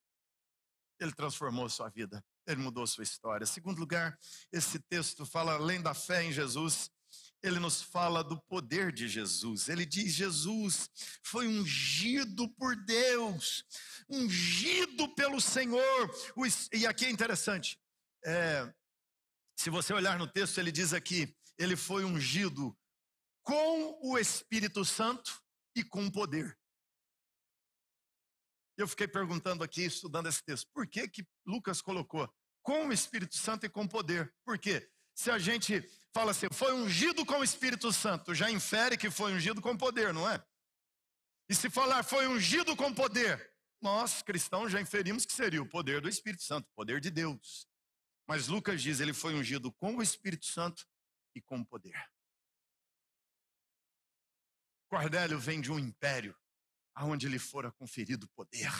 [1.00, 2.22] Ele transformou sua vida.
[2.46, 3.46] Ele mudou sua história.
[3.46, 4.18] Segundo lugar,
[4.52, 6.90] esse texto fala além da fé em Jesus,
[7.42, 9.68] ele nos fala do poder de Jesus.
[9.68, 10.90] Ele diz: Jesus
[11.22, 13.64] foi ungido por Deus,
[14.08, 16.10] ungido pelo Senhor.
[16.72, 17.80] E aqui é interessante,
[18.24, 18.72] é,
[19.56, 22.76] se você olhar no texto, ele diz aqui: ele foi ungido
[23.42, 25.42] com o Espírito Santo
[25.74, 26.58] e com poder.
[28.76, 32.32] Eu fiquei perguntando aqui, estudando esse texto, por que, que Lucas colocou
[32.62, 34.34] com o Espírito Santo e com poder?
[34.44, 34.90] Por quê?
[35.14, 35.82] Se a gente
[36.12, 40.12] fala assim, foi ungido com o Espírito Santo, já infere que foi ungido com poder,
[40.12, 40.42] não é?
[41.48, 46.00] E se falar foi ungido com poder, nós cristãos já inferimos que seria o poder
[46.00, 47.66] do Espírito Santo, o poder de Deus.
[48.26, 50.86] Mas Lucas diz, ele foi ungido com o Espírito Santo
[51.34, 52.00] e com poder.
[54.88, 56.36] Cornélio vem de um império
[56.94, 58.70] aonde lhe fora conferido poder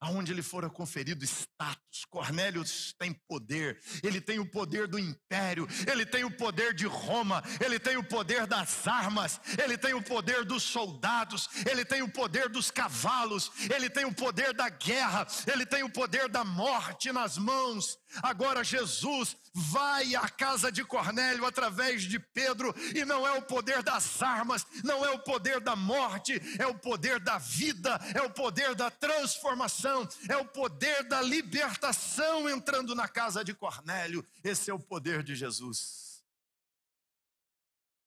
[0.00, 2.04] aonde lhe fora conferido status.
[2.08, 2.64] Cornélio
[2.98, 7.78] tem poder, ele tem o poder do império, ele tem o poder de Roma, ele
[7.78, 12.48] tem o poder das armas, ele tem o poder dos soldados, ele tem o poder
[12.48, 17.36] dos cavalos, ele tem o poder da guerra, ele tem o poder da morte nas
[17.36, 17.98] mãos.
[18.22, 23.82] Agora Jesus vai à casa de Cornélio através de Pedro, e não é o poder
[23.82, 28.30] das armas, não é o poder da morte, é o poder da vida, é o
[28.30, 29.89] poder da transformação,
[30.28, 34.26] é o poder da libertação entrando na casa de Cornélio.
[34.42, 36.24] Esse é o poder de Jesus.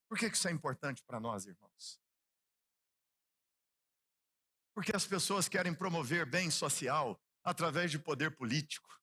[0.08, 2.00] Por que isso é importante para nós, irmãos?
[4.74, 9.03] Porque as pessoas querem promover bem social através de poder político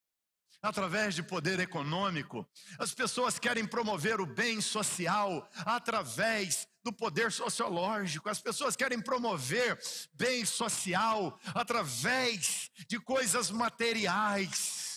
[0.63, 2.47] através de poder econômico.
[2.79, 8.29] As pessoas querem promover o bem social através do poder sociológico.
[8.29, 9.79] As pessoas querem promover
[10.15, 14.89] bem social através de coisas materiais.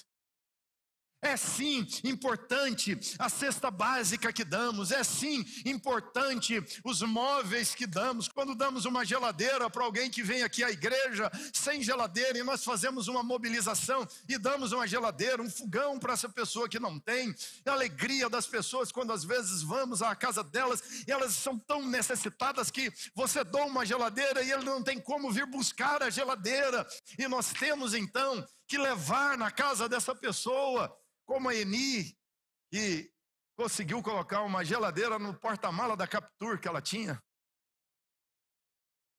[1.23, 8.27] É sim importante a cesta básica que damos, é sim importante os móveis que damos.
[8.27, 12.65] Quando damos uma geladeira para alguém que vem aqui à igreja sem geladeira e nós
[12.65, 17.33] fazemos uma mobilização e damos uma geladeira, um fogão para essa pessoa que não tem.
[17.65, 21.87] A alegria das pessoas quando às vezes vamos à casa delas e elas são tão
[21.87, 26.85] necessitadas que você dá uma geladeira e ele não tem como vir buscar a geladeira.
[27.17, 30.93] E nós temos então que levar na casa dessa pessoa
[31.33, 32.15] como a Eni,
[32.71, 33.11] que
[33.57, 37.19] conseguiu colocar uma geladeira no porta-mala da Captur que ela tinha.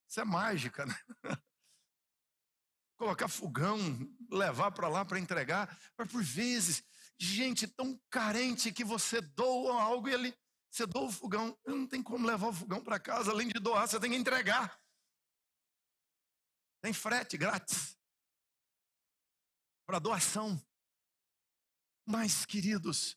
[0.09, 0.95] Isso é mágica, né?
[2.97, 3.77] Colocar fogão,
[4.31, 5.77] levar para lá para entregar.
[5.99, 6.85] Mas por vezes,
[7.19, 10.39] gente tão carente que você doa algo e ele,
[10.71, 13.89] você doa o fogão, não tem como levar o fogão para casa, além de doar,
[13.89, 14.81] você tem que entregar.
[16.81, 17.99] Tem frete grátis
[19.85, 20.65] para doação.
[22.07, 23.17] Mas, queridos,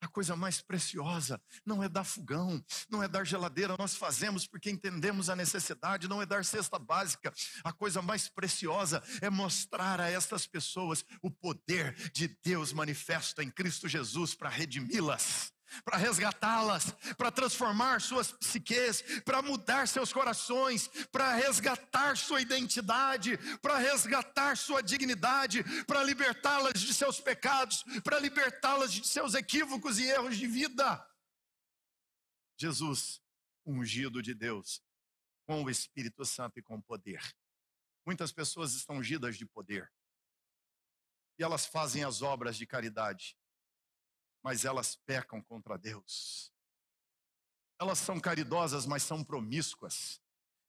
[0.00, 4.70] a coisa mais preciosa não é dar fogão, não é dar geladeira, nós fazemos porque
[4.70, 7.32] entendemos a necessidade, não é dar cesta básica.
[7.64, 13.50] A coisa mais preciosa é mostrar a estas pessoas o poder de Deus manifesto em
[13.50, 21.34] Cristo Jesus para redimi-las para resgatá-las, para transformar suas psiques, para mudar seus corações, para
[21.34, 29.06] resgatar sua identidade, para resgatar sua dignidade, para libertá-las de seus pecados, para libertá-las de
[29.06, 31.06] seus equívocos e erros de vida.
[32.58, 33.20] Jesus,
[33.64, 34.82] ungido de Deus,
[35.46, 37.22] com o Espírito Santo e com poder.
[38.04, 39.92] Muitas pessoas estão ungidas de poder.
[41.38, 43.36] E elas fazem as obras de caridade
[44.46, 46.52] mas elas pecam contra Deus.
[47.80, 50.20] Elas são caridosas, mas são promíscuas.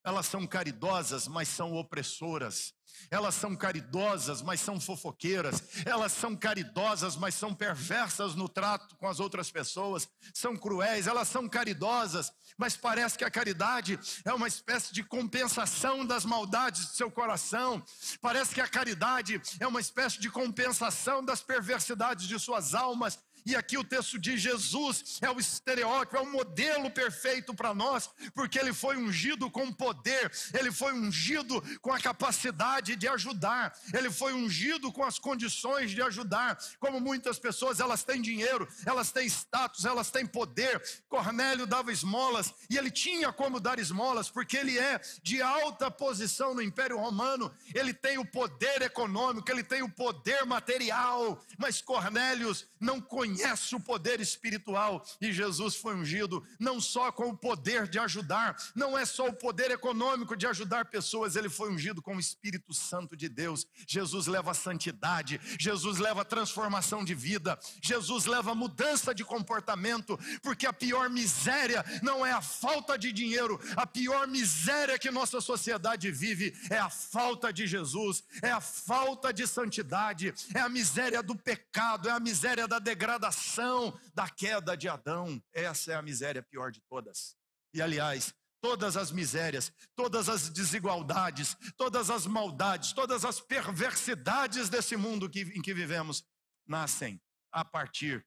[0.04, 2.74] Elas são caridosas, mas são opressoras.
[3.12, 5.62] Elas são caridosas, mas são fofoqueiras.
[5.86, 10.10] Elas são caridosas, mas são perversas no trato com as outras pessoas.
[10.34, 11.06] São cruéis.
[11.06, 16.88] Elas são caridosas, mas parece que a caridade é uma espécie de compensação das maldades
[16.88, 17.84] do seu coração.
[18.22, 23.20] Parece que a caridade é uma espécie de compensação das perversidades de suas almas.
[23.46, 28.10] E aqui o texto diz: Jesus é o estereótipo, é o modelo perfeito para nós,
[28.34, 34.12] porque ele foi ungido com poder, ele foi ungido com a capacidade de ajudar, ele
[34.12, 36.58] foi ungido com as condições de ajudar.
[36.80, 40.82] Como muitas pessoas, elas têm dinheiro, elas têm status, elas têm poder.
[41.08, 46.54] Cornélio dava esmolas e ele tinha como dar esmolas, porque ele é de alta posição
[46.54, 52.68] no Império Romano, ele tem o poder econômico, ele tem o poder material, mas Cornélios
[52.80, 57.88] não conhece conhece o poder espiritual e Jesus foi ungido não só com o poder
[57.88, 62.16] de ajudar, não é só o poder econômico de ajudar pessoas, ele foi ungido com
[62.16, 63.68] o Espírito Santo de Deus.
[63.86, 70.74] Jesus leva santidade, Jesus leva transformação de vida, Jesus leva mudança de comportamento, porque a
[70.74, 76.56] pior miséria não é a falta de dinheiro, a pior miséria que nossa sociedade vive
[76.70, 82.08] é a falta de Jesus, é a falta de santidade, é a miséria do pecado,
[82.08, 85.42] é a miséria da degradação degradação da queda de Adão.
[85.54, 87.36] Essa é a miséria pior de todas.
[87.74, 94.96] E aliás, todas as misérias, todas as desigualdades, todas as maldades, todas as perversidades desse
[94.96, 96.24] mundo que, em que vivemos
[96.66, 98.26] nascem a partir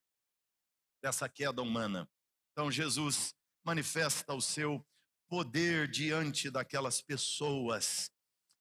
[1.03, 2.09] dessa queda humana.
[2.53, 3.35] Então Jesus
[3.65, 4.85] manifesta o seu
[5.29, 8.11] poder diante daquelas pessoas.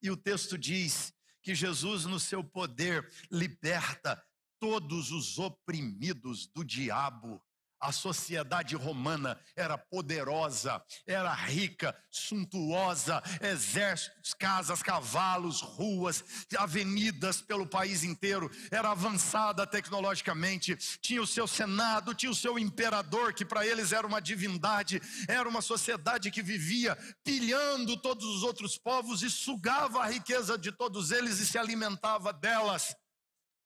[0.01, 1.11] E o texto diz
[1.41, 4.23] que Jesus, no seu poder, liberta
[4.59, 7.41] todos os oprimidos do diabo.
[7.81, 18.03] A sociedade romana era poderosa, era rica, suntuosa, exércitos, casas, cavalos, ruas, avenidas pelo país
[18.03, 23.93] inteiro, era avançada tecnologicamente, tinha o seu senado, tinha o seu imperador, que para eles
[23.93, 30.01] era uma divindade, era uma sociedade que vivia pilhando todos os outros povos e sugava
[30.01, 32.93] a riqueza de todos eles e se alimentava delas.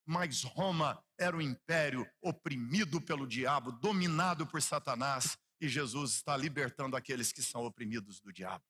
[0.06, 6.95] Mas Roma era um império oprimido pelo diabo, dominado por Satanás, e Jesus está libertando
[6.97, 8.64] aqueles que são oprimidos do diabo.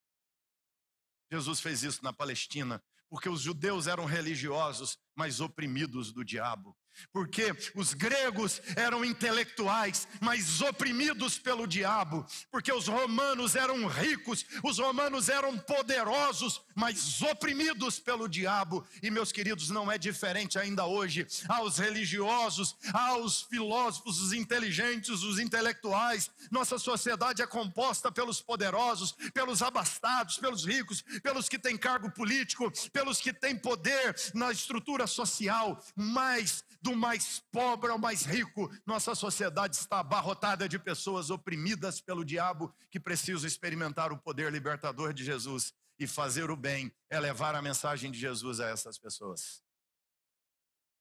[1.32, 6.78] Jesus fez isso na Palestina, porque os judeus eram religiosos, mas oprimidos do diabo
[7.12, 14.80] porque os gregos eram intelectuais, mas oprimidos pelo diabo, porque os romanos eram ricos, os
[14.80, 18.86] romanos eram poderosos, mas oprimidos pelo diabo.
[19.02, 25.40] E meus queridos, não é diferente ainda hoje aos religiosos, aos filósofos, os inteligentes, os
[25.40, 26.30] intelectuais.
[26.52, 32.72] Nossa sociedade é composta pelos poderosos, pelos abastados, pelos ricos, pelos que têm cargo político,
[32.92, 39.16] pelos que têm poder na estrutura social, mas do mais pobre ao mais rico, nossa
[39.16, 45.24] sociedade está abarrotada de pessoas oprimidas pelo diabo que precisam experimentar o poder libertador de
[45.24, 45.74] Jesus.
[45.98, 49.64] E fazer o bem é levar a mensagem de Jesus a essas pessoas.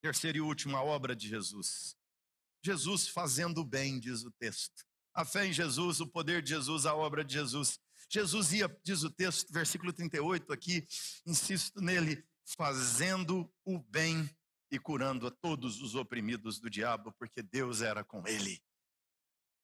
[0.00, 1.96] Terceira e última obra de Jesus.
[2.62, 4.84] Jesus fazendo o bem, diz o texto.
[5.14, 7.80] A fé em Jesus, o poder de Jesus, a obra de Jesus.
[8.08, 10.86] Jesus ia, diz o texto, versículo 38 aqui,
[11.26, 14.30] insisto nele, fazendo o bem
[14.72, 18.58] e curando a todos os oprimidos do diabo, porque Deus era com ele.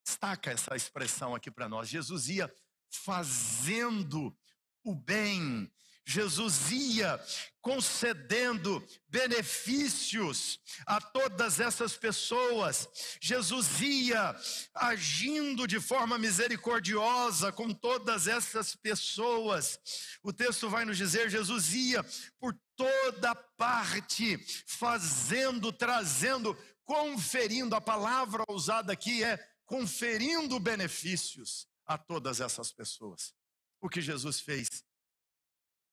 [0.04, 1.88] Destaca essa expressão aqui para nós.
[1.88, 2.54] Jesus ia
[2.90, 4.36] fazendo
[4.84, 5.72] o bem,
[6.08, 7.20] Jesus ia
[7.60, 12.88] concedendo benefícios a todas essas pessoas,
[13.20, 14.34] Jesus ia
[14.72, 19.78] agindo de forma misericordiosa com todas essas pessoas.
[20.22, 22.02] O texto vai nos dizer: Jesus ia
[22.40, 26.56] por toda parte, fazendo, trazendo,
[26.86, 27.76] conferindo.
[27.76, 33.34] A palavra usada aqui é conferindo benefícios a todas essas pessoas.
[33.78, 34.87] O que Jesus fez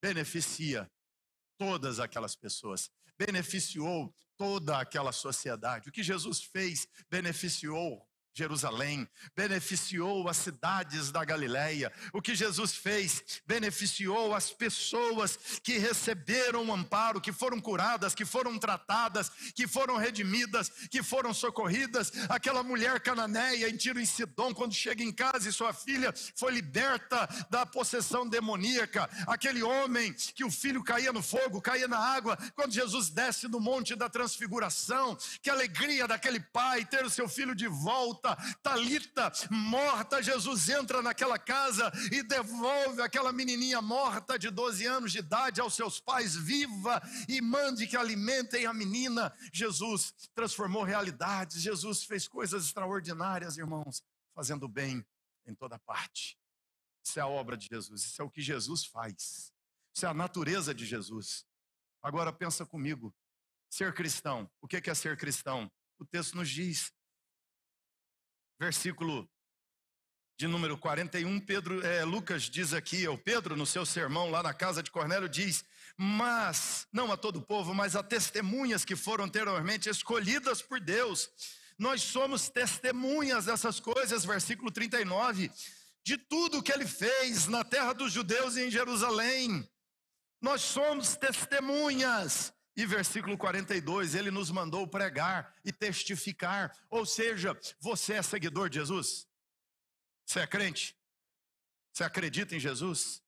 [0.05, 0.87] beneficia
[1.57, 5.89] todas aquelas pessoas, beneficiou toda aquela sociedade.
[5.89, 11.89] O que Jesus fez beneficiou Jerusalém, beneficiou as cidades da Galileia.
[12.11, 18.25] O que Jesus fez beneficiou as pessoas que receberam o amparo, que foram curadas, que
[18.25, 22.11] foram tratadas, que foram redimidas, que foram socorridas.
[22.27, 26.51] Aquela mulher cananeia em Tiro e Sidom, quando chega em casa e sua filha foi
[26.51, 29.09] liberta da possessão demoníaca.
[29.27, 33.61] Aquele homem que o filho caía no fogo, caía na água, quando Jesus desce do
[33.61, 35.17] monte da transfiguração.
[35.41, 40.23] Que alegria daquele pai ter o seu filho de volta morta, Talita, morta.
[40.23, 45.75] Jesus entra naquela casa e devolve aquela menininha morta de 12 anos de idade aos
[45.75, 49.33] seus pais, viva, e mande que alimentem a menina.
[49.53, 54.03] Jesus transformou realidades, Jesus fez coisas extraordinárias, irmãos,
[54.33, 55.05] fazendo bem
[55.45, 56.37] em toda parte.
[57.03, 59.53] Isso é a obra de Jesus, isso é o que Jesus faz.
[59.93, 61.45] Isso é a natureza de Jesus.
[62.01, 63.13] Agora pensa comigo,
[63.69, 65.71] ser cristão, o que é ser cristão?
[65.97, 66.91] O texto nos diz,
[68.59, 69.29] versículo
[70.37, 74.53] de número 41, Pedro, é, Lucas diz aqui, o Pedro no seu sermão lá na
[74.53, 75.63] casa de Cornélio diz,
[75.97, 81.29] mas, não a todo o povo, mas a testemunhas que foram anteriormente escolhidas por Deus.
[81.77, 85.49] Nós somos testemunhas dessas coisas, versículo 39,
[86.03, 89.67] de tudo que ele fez na terra dos judeus e em Jerusalém.
[90.41, 92.53] Nós somos testemunhas.
[92.75, 96.75] E versículo 42, ele nos mandou pregar e testificar.
[96.89, 99.27] Ou seja, você é seguidor de Jesus?
[100.25, 100.97] Você é crente?
[101.93, 103.23] Você acredita em Jesus?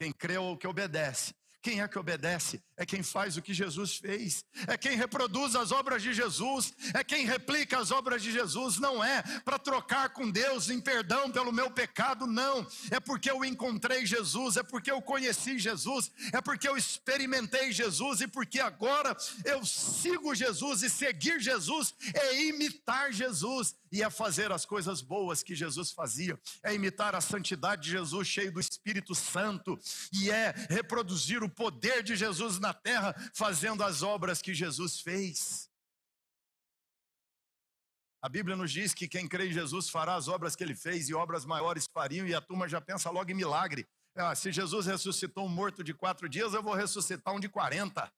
[0.00, 1.32] Quem crê ou que obedece.
[1.62, 2.60] Quem é que obedece?
[2.76, 7.04] É quem faz o que Jesus fez, é quem reproduz as obras de Jesus, é
[7.04, 8.78] quem replica as obras de Jesus.
[8.78, 12.66] Não é para trocar com Deus em perdão pelo meu pecado, não.
[12.90, 18.20] É porque eu encontrei Jesus, é porque eu conheci Jesus, é porque eu experimentei Jesus
[18.20, 24.50] e porque agora eu sigo Jesus e seguir Jesus é imitar Jesus e é fazer
[24.50, 29.14] as coisas boas que Jesus fazia, é imitar a santidade de Jesus cheio do Espírito
[29.14, 29.78] Santo
[30.12, 35.70] e é reproduzir o poder de Jesus na terra, fazendo as obras que Jesus fez.
[38.22, 41.08] A Bíblia nos diz que quem crê em Jesus fará as obras que ele fez
[41.08, 43.86] e obras maiores fariam, e a turma já pensa logo em milagre.
[44.14, 48.12] Ah, se Jesus ressuscitou um morto de quatro dias, eu vou ressuscitar um de quarenta.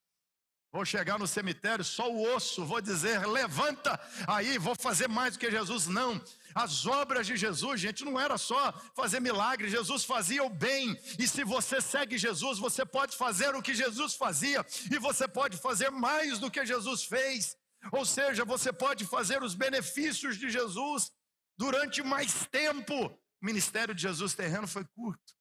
[0.75, 3.97] Vou chegar no cemitério, só o osso, vou dizer, levanta,
[4.27, 5.87] aí vou fazer mais do que Jesus.
[5.87, 6.20] Não,
[6.53, 11.01] as obras de Jesus, gente, não era só fazer milagre, Jesus fazia o bem.
[11.16, 15.57] E se você segue Jesus, você pode fazer o que Jesus fazia, e você pode
[15.59, 17.57] fazer mais do que Jesus fez.
[17.93, 21.12] Ou seja, você pode fazer os benefícios de Jesus
[21.57, 23.07] durante mais tempo.
[23.07, 25.35] O ministério de Jesus terreno foi curto,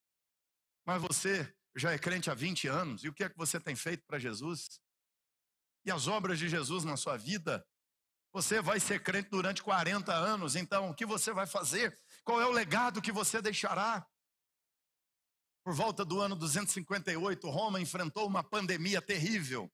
[0.86, 3.76] mas você já é crente há 20 anos, e o que é que você tem
[3.76, 4.83] feito para Jesus?
[5.86, 7.66] E as obras de Jesus na sua vida.
[8.32, 11.98] Você vai ser crente durante 40 anos, então o que você vai fazer?
[12.24, 14.06] Qual é o legado que você deixará?
[15.64, 19.72] Por volta do ano 258, Roma enfrentou uma pandemia terrível.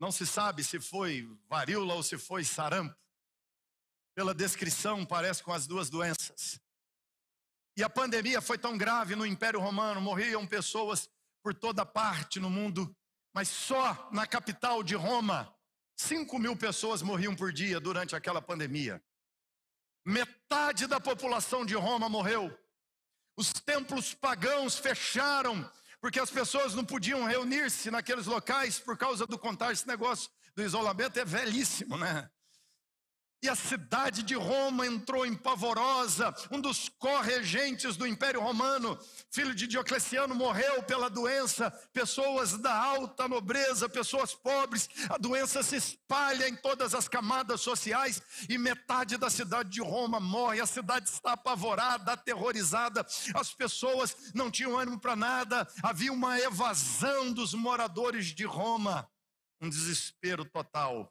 [0.00, 2.96] Não se sabe se foi varíola ou se foi sarampo.
[4.14, 6.60] Pela descrição, parece com as duas doenças.
[7.76, 11.08] E a pandemia foi tão grave no Império Romano, morriam pessoas
[11.42, 12.94] por toda parte no mundo
[13.32, 15.54] mas só na capital de Roma,
[15.96, 19.02] 5 mil pessoas morriam por dia durante aquela pandemia.
[20.04, 22.56] Metade da população de Roma morreu.
[23.36, 25.70] Os templos pagãos fecharam,
[26.00, 29.74] porque as pessoas não podiam reunir-se naqueles locais por causa do contágio.
[29.74, 32.30] Esse negócio do isolamento é velhíssimo, né?
[33.42, 36.34] E a cidade de Roma entrou em pavorosa.
[36.50, 38.98] Um dos corregentes do Império Romano,
[39.30, 41.70] filho de Diocleciano, morreu pela doença.
[41.90, 44.90] Pessoas da alta nobreza, pessoas pobres.
[45.08, 50.20] A doença se espalha em todas as camadas sociais e metade da cidade de Roma
[50.20, 50.60] morre.
[50.60, 53.06] A cidade está apavorada, aterrorizada.
[53.34, 55.66] As pessoas não tinham ânimo para nada.
[55.82, 59.08] Havia uma evasão dos moradores de Roma.
[59.62, 61.10] Um desespero total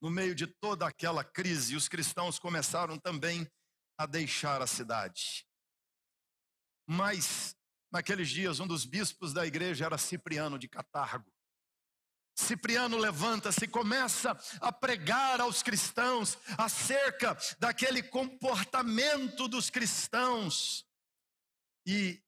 [0.00, 3.50] no meio de toda aquela crise, os cristãos começaram também
[3.98, 5.46] a deixar a cidade.
[6.86, 7.56] Mas,
[7.90, 11.30] naqueles dias, um dos bispos da igreja era Cipriano de Catargo.
[12.38, 20.86] Cipriano levanta-se começa a pregar aos cristãos acerca daquele comportamento dos cristãos.
[21.86, 22.22] E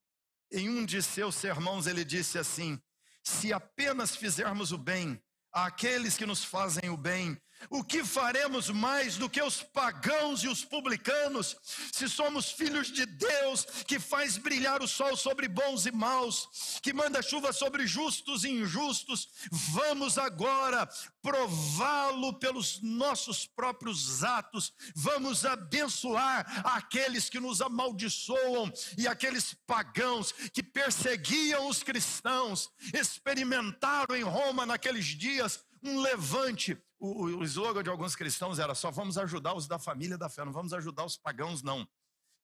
[0.51, 2.81] em um de seus sermões ele disse assim:
[3.23, 7.39] se apenas fizermos o bem àqueles que nos fazem o bem,
[7.71, 11.57] o que faremos mais do que os pagãos e os publicanos,
[11.93, 16.93] se somos filhos de Deus, que faz brilhar o sol sobre bons e maus, que
[16.93, 19.29] manda chuva sobre justos e injustos?
[19.51, 20.89] Vamos agora
[21.23, 26.47] prová-lo pelos nossos próprios atos, vamos abençoar
[26.77, 35.07] aqueles que nos amaldiçoam e aqueles pagãos que perseguiam os cristãos, experimentaram em Roma naqueles
[35.07, 36.81] dias um levante.
[36.99, 40.45] O, o, slogan de alguns cristãos era só vamos ajudar os da família da fé,
[40.45, 41.89] não vamos ajudar os pagãos, não.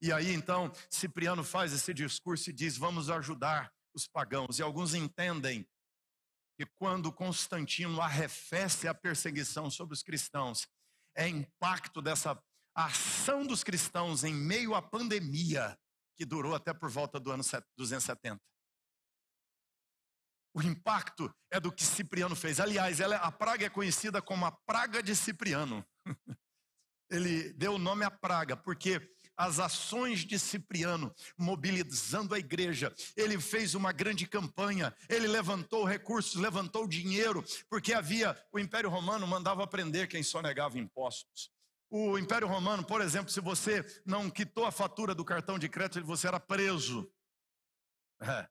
[0.01, 4.59] E aí então Cipriano faz esse discurso e diz: vamos ajudar os pagãos.
[4.59, 5.67] E alguns entendem
[6.57, 10.69] que quando Constantino arrefece a perseguição sobre os cristãos,
[11.17, 12.41] é impacto dessa
[12.75, 15.79] ação dos cristãos em meio à pandemia
[16.17, 17.43] que durou até por volta do ano
[17.77, 18.41] 270.
[20.55, 22.61] O impacto é do que Cipriano fez.
[22.61, 25.85] Aliás, ela, a praga é conhecida como a praga de Cipriano.
[27.11, 29.01] Ele deu o nome à praga porque
[29.37, 32.95] as ações de Cipriano, mobilizando a igreja.
[33.17, 39.27] Ele fez uma grande campanha, ele levantou recursos, levantou dinheiro, porque havia, o Império Romano
[39.27, 41.51] mandava prender quem só negava impostos.
[41.91, 46.05] O Império Romano, por exemplo, se você não quitou a fatura do cartão de crédito,
[46.05, 47.11] você era preso.
[48.21, 48.49] É.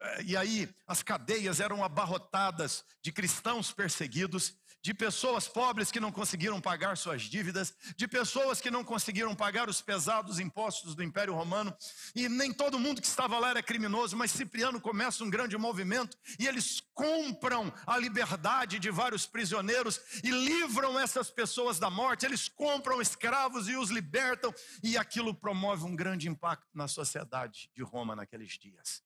[0.00, 6.12] É, e aí as cadeias eram abarrotadas de cristãos perseguidos, de pessoas pobres que não
[6.12, 11.34] conseguiram pagar suas dívidas, de pessoas que não conseguiram pagar os pesados impostos do Império
[11.34, 11.76] Romano,
[12.14, 16.16] e nem todo mundo que estava lá era criminoso, mas Cipriano começa um grande movimento
[16.38, 22.48] e eles compram a liberdade de vários prisioneiros e livram essas pessoas da morte, eles
[22.48, 28.14] compram escravos e os libertam, e aquilo promove um grande impacto na sociedade de Roma
[28.14, 29.05] naqueles dias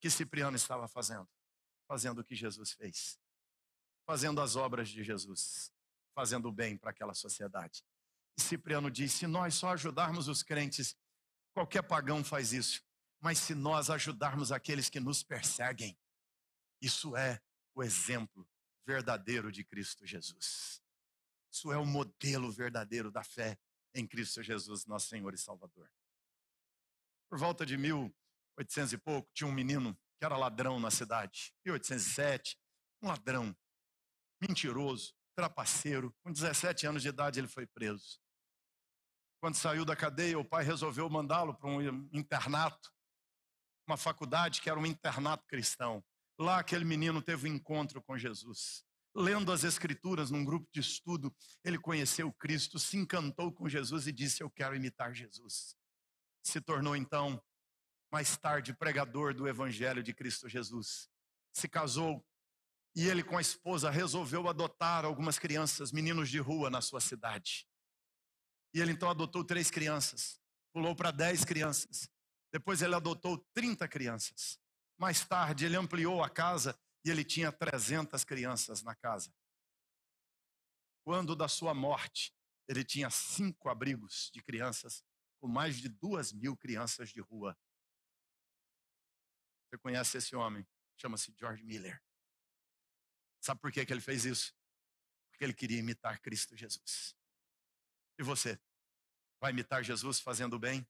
[0.00, 1.28] que Cipriano estava fazendo?
[1.88, 3.18] Fazendo o que Jesus fez.
[4.04, 5.72] Fazendo as obras de Jesus.
[6.14, 7.84] Fazendo o bem para aquela sociedade.
[8.38, 10.96] E Cipriano disse: se nós só ajudarmos os crentes,
[11.54, 12.84] qualquer pagão faz isso.
[13.20, 15.98] Mas se nós ajudarmos aqueles que nos perseguem,
[16.80, 17.40] isso é
[17.74, 18.48] o exemplo
[18.86, 20.82] verdadeiro de Cristo Jesus.
[21.50, 23.58] Isso é o modelo verdadeiro da fé
[23.94, 25.90] em Cristo Jesus, nosso Senhor e Salvador.
[27.28, 28.14] Por volta de mil
[28.58, 31.52] 1800 e pouco, tinha um menino que era ladrão na cidade.
[31.64, 32.58] 1807,
[33.02, 33.54] um ladrão,
[34.40, 36.14] mentiroso, trapaceiro.
[36.22, 38.18] Com 17 anos de idade ele foi preso.
[39.40, 41.80] Quando saiu da cadeia, o pai resolveu mandá-lo para um
[42.12, 42.90] internato,
[43.86, 46.02] uma faculdade que era um internato cristão.
[46.38, 48.84] Lá aquele menino teve um encontro com Jesus.
[49.14, 51.34] Lendo as escrituras num grupo de estudo,
[51.64, 55.74] ele conheceu Cristo, se encantou com Jesus e disse: Eu quero imitar Jesus.
[56.42, 57.42] Se tornou então
[58.16, 61.06] mais tarde pregador do Evangelho de Cristo Jesus.
[61.52, 62.26] Se casou
[62.94, 67.68] e ele com a esposa resolveu adotar algumas crianças, meninos de rua na sua cidade.
[68.72, 70.40] E ele então adotou três crianças,
[70.72, 72.08] pulou para dez crianças.
[72.50, 74.58] Depois ele adotou 30 crianças.
[74.98, 79.30] Mais tarde ele ampliou a casa e ele tinha 300 crianças na casa.
[81.04, 82.34] Quando da sua morte,
[82.66, 85.04] ele tinha cinco abrigos de crianças,
[85.38, 87.54] com mais de duas mil crianças de rua
[89.68, 90.66] você conhece esse homem?
[90.96, 92.02] Chama-se George Miller.
[93.40, 94.54] Sabe por que, que ele fez isso?
[95.30, 97.14] Porque ele queria imitar Cristo Jesus.
[98.18, 98.58] E você?
[99.40, 100.86] Vai imitar Jesus fazendo bem?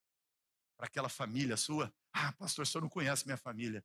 [0.77, 1.93] Para aquela família sua?
[2.13, 3.85] Ah, pastor, o senhor não conhece minha família.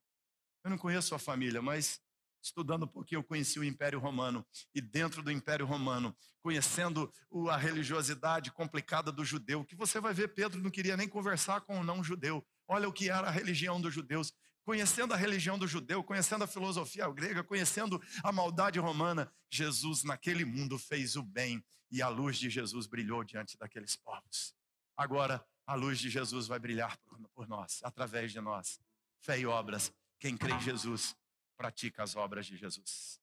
[0.62, 2.00] Eu não conheço sua família, mas
[2.42, 4.46] estudando um pouquinho, eu conheci o Império Romano.
[4.74, 7.12] E dentro do Império Romano, conhecendo
[7.50, 11.80] a religiosidade complicada do judeu, que você vai ver, Pedro não queria nem conversar com
[11.80, 12.44] o não-judeu.
[12.66, 14.32] Olha o que era a religião dos judeus
[14.64, 20.44] conhecendo a religião do judeu, conhecendo a filosofia grega, conhecendo a maldade romana, Jesus naquele
[20.44, 24.54] mundo fez o bem e a luz de Jesus brilhou diante daqueles povos.
[24.96, 26.96] Agora a luz de Jesus vai brilhar
[27.34, 28.80] por, nós, através de nós.
[29.20, 29.92] Fé e obras.
[30.18, 31.16] Quem crê em Jesus
[31.56, 33.21] pratica as obras de Jesus.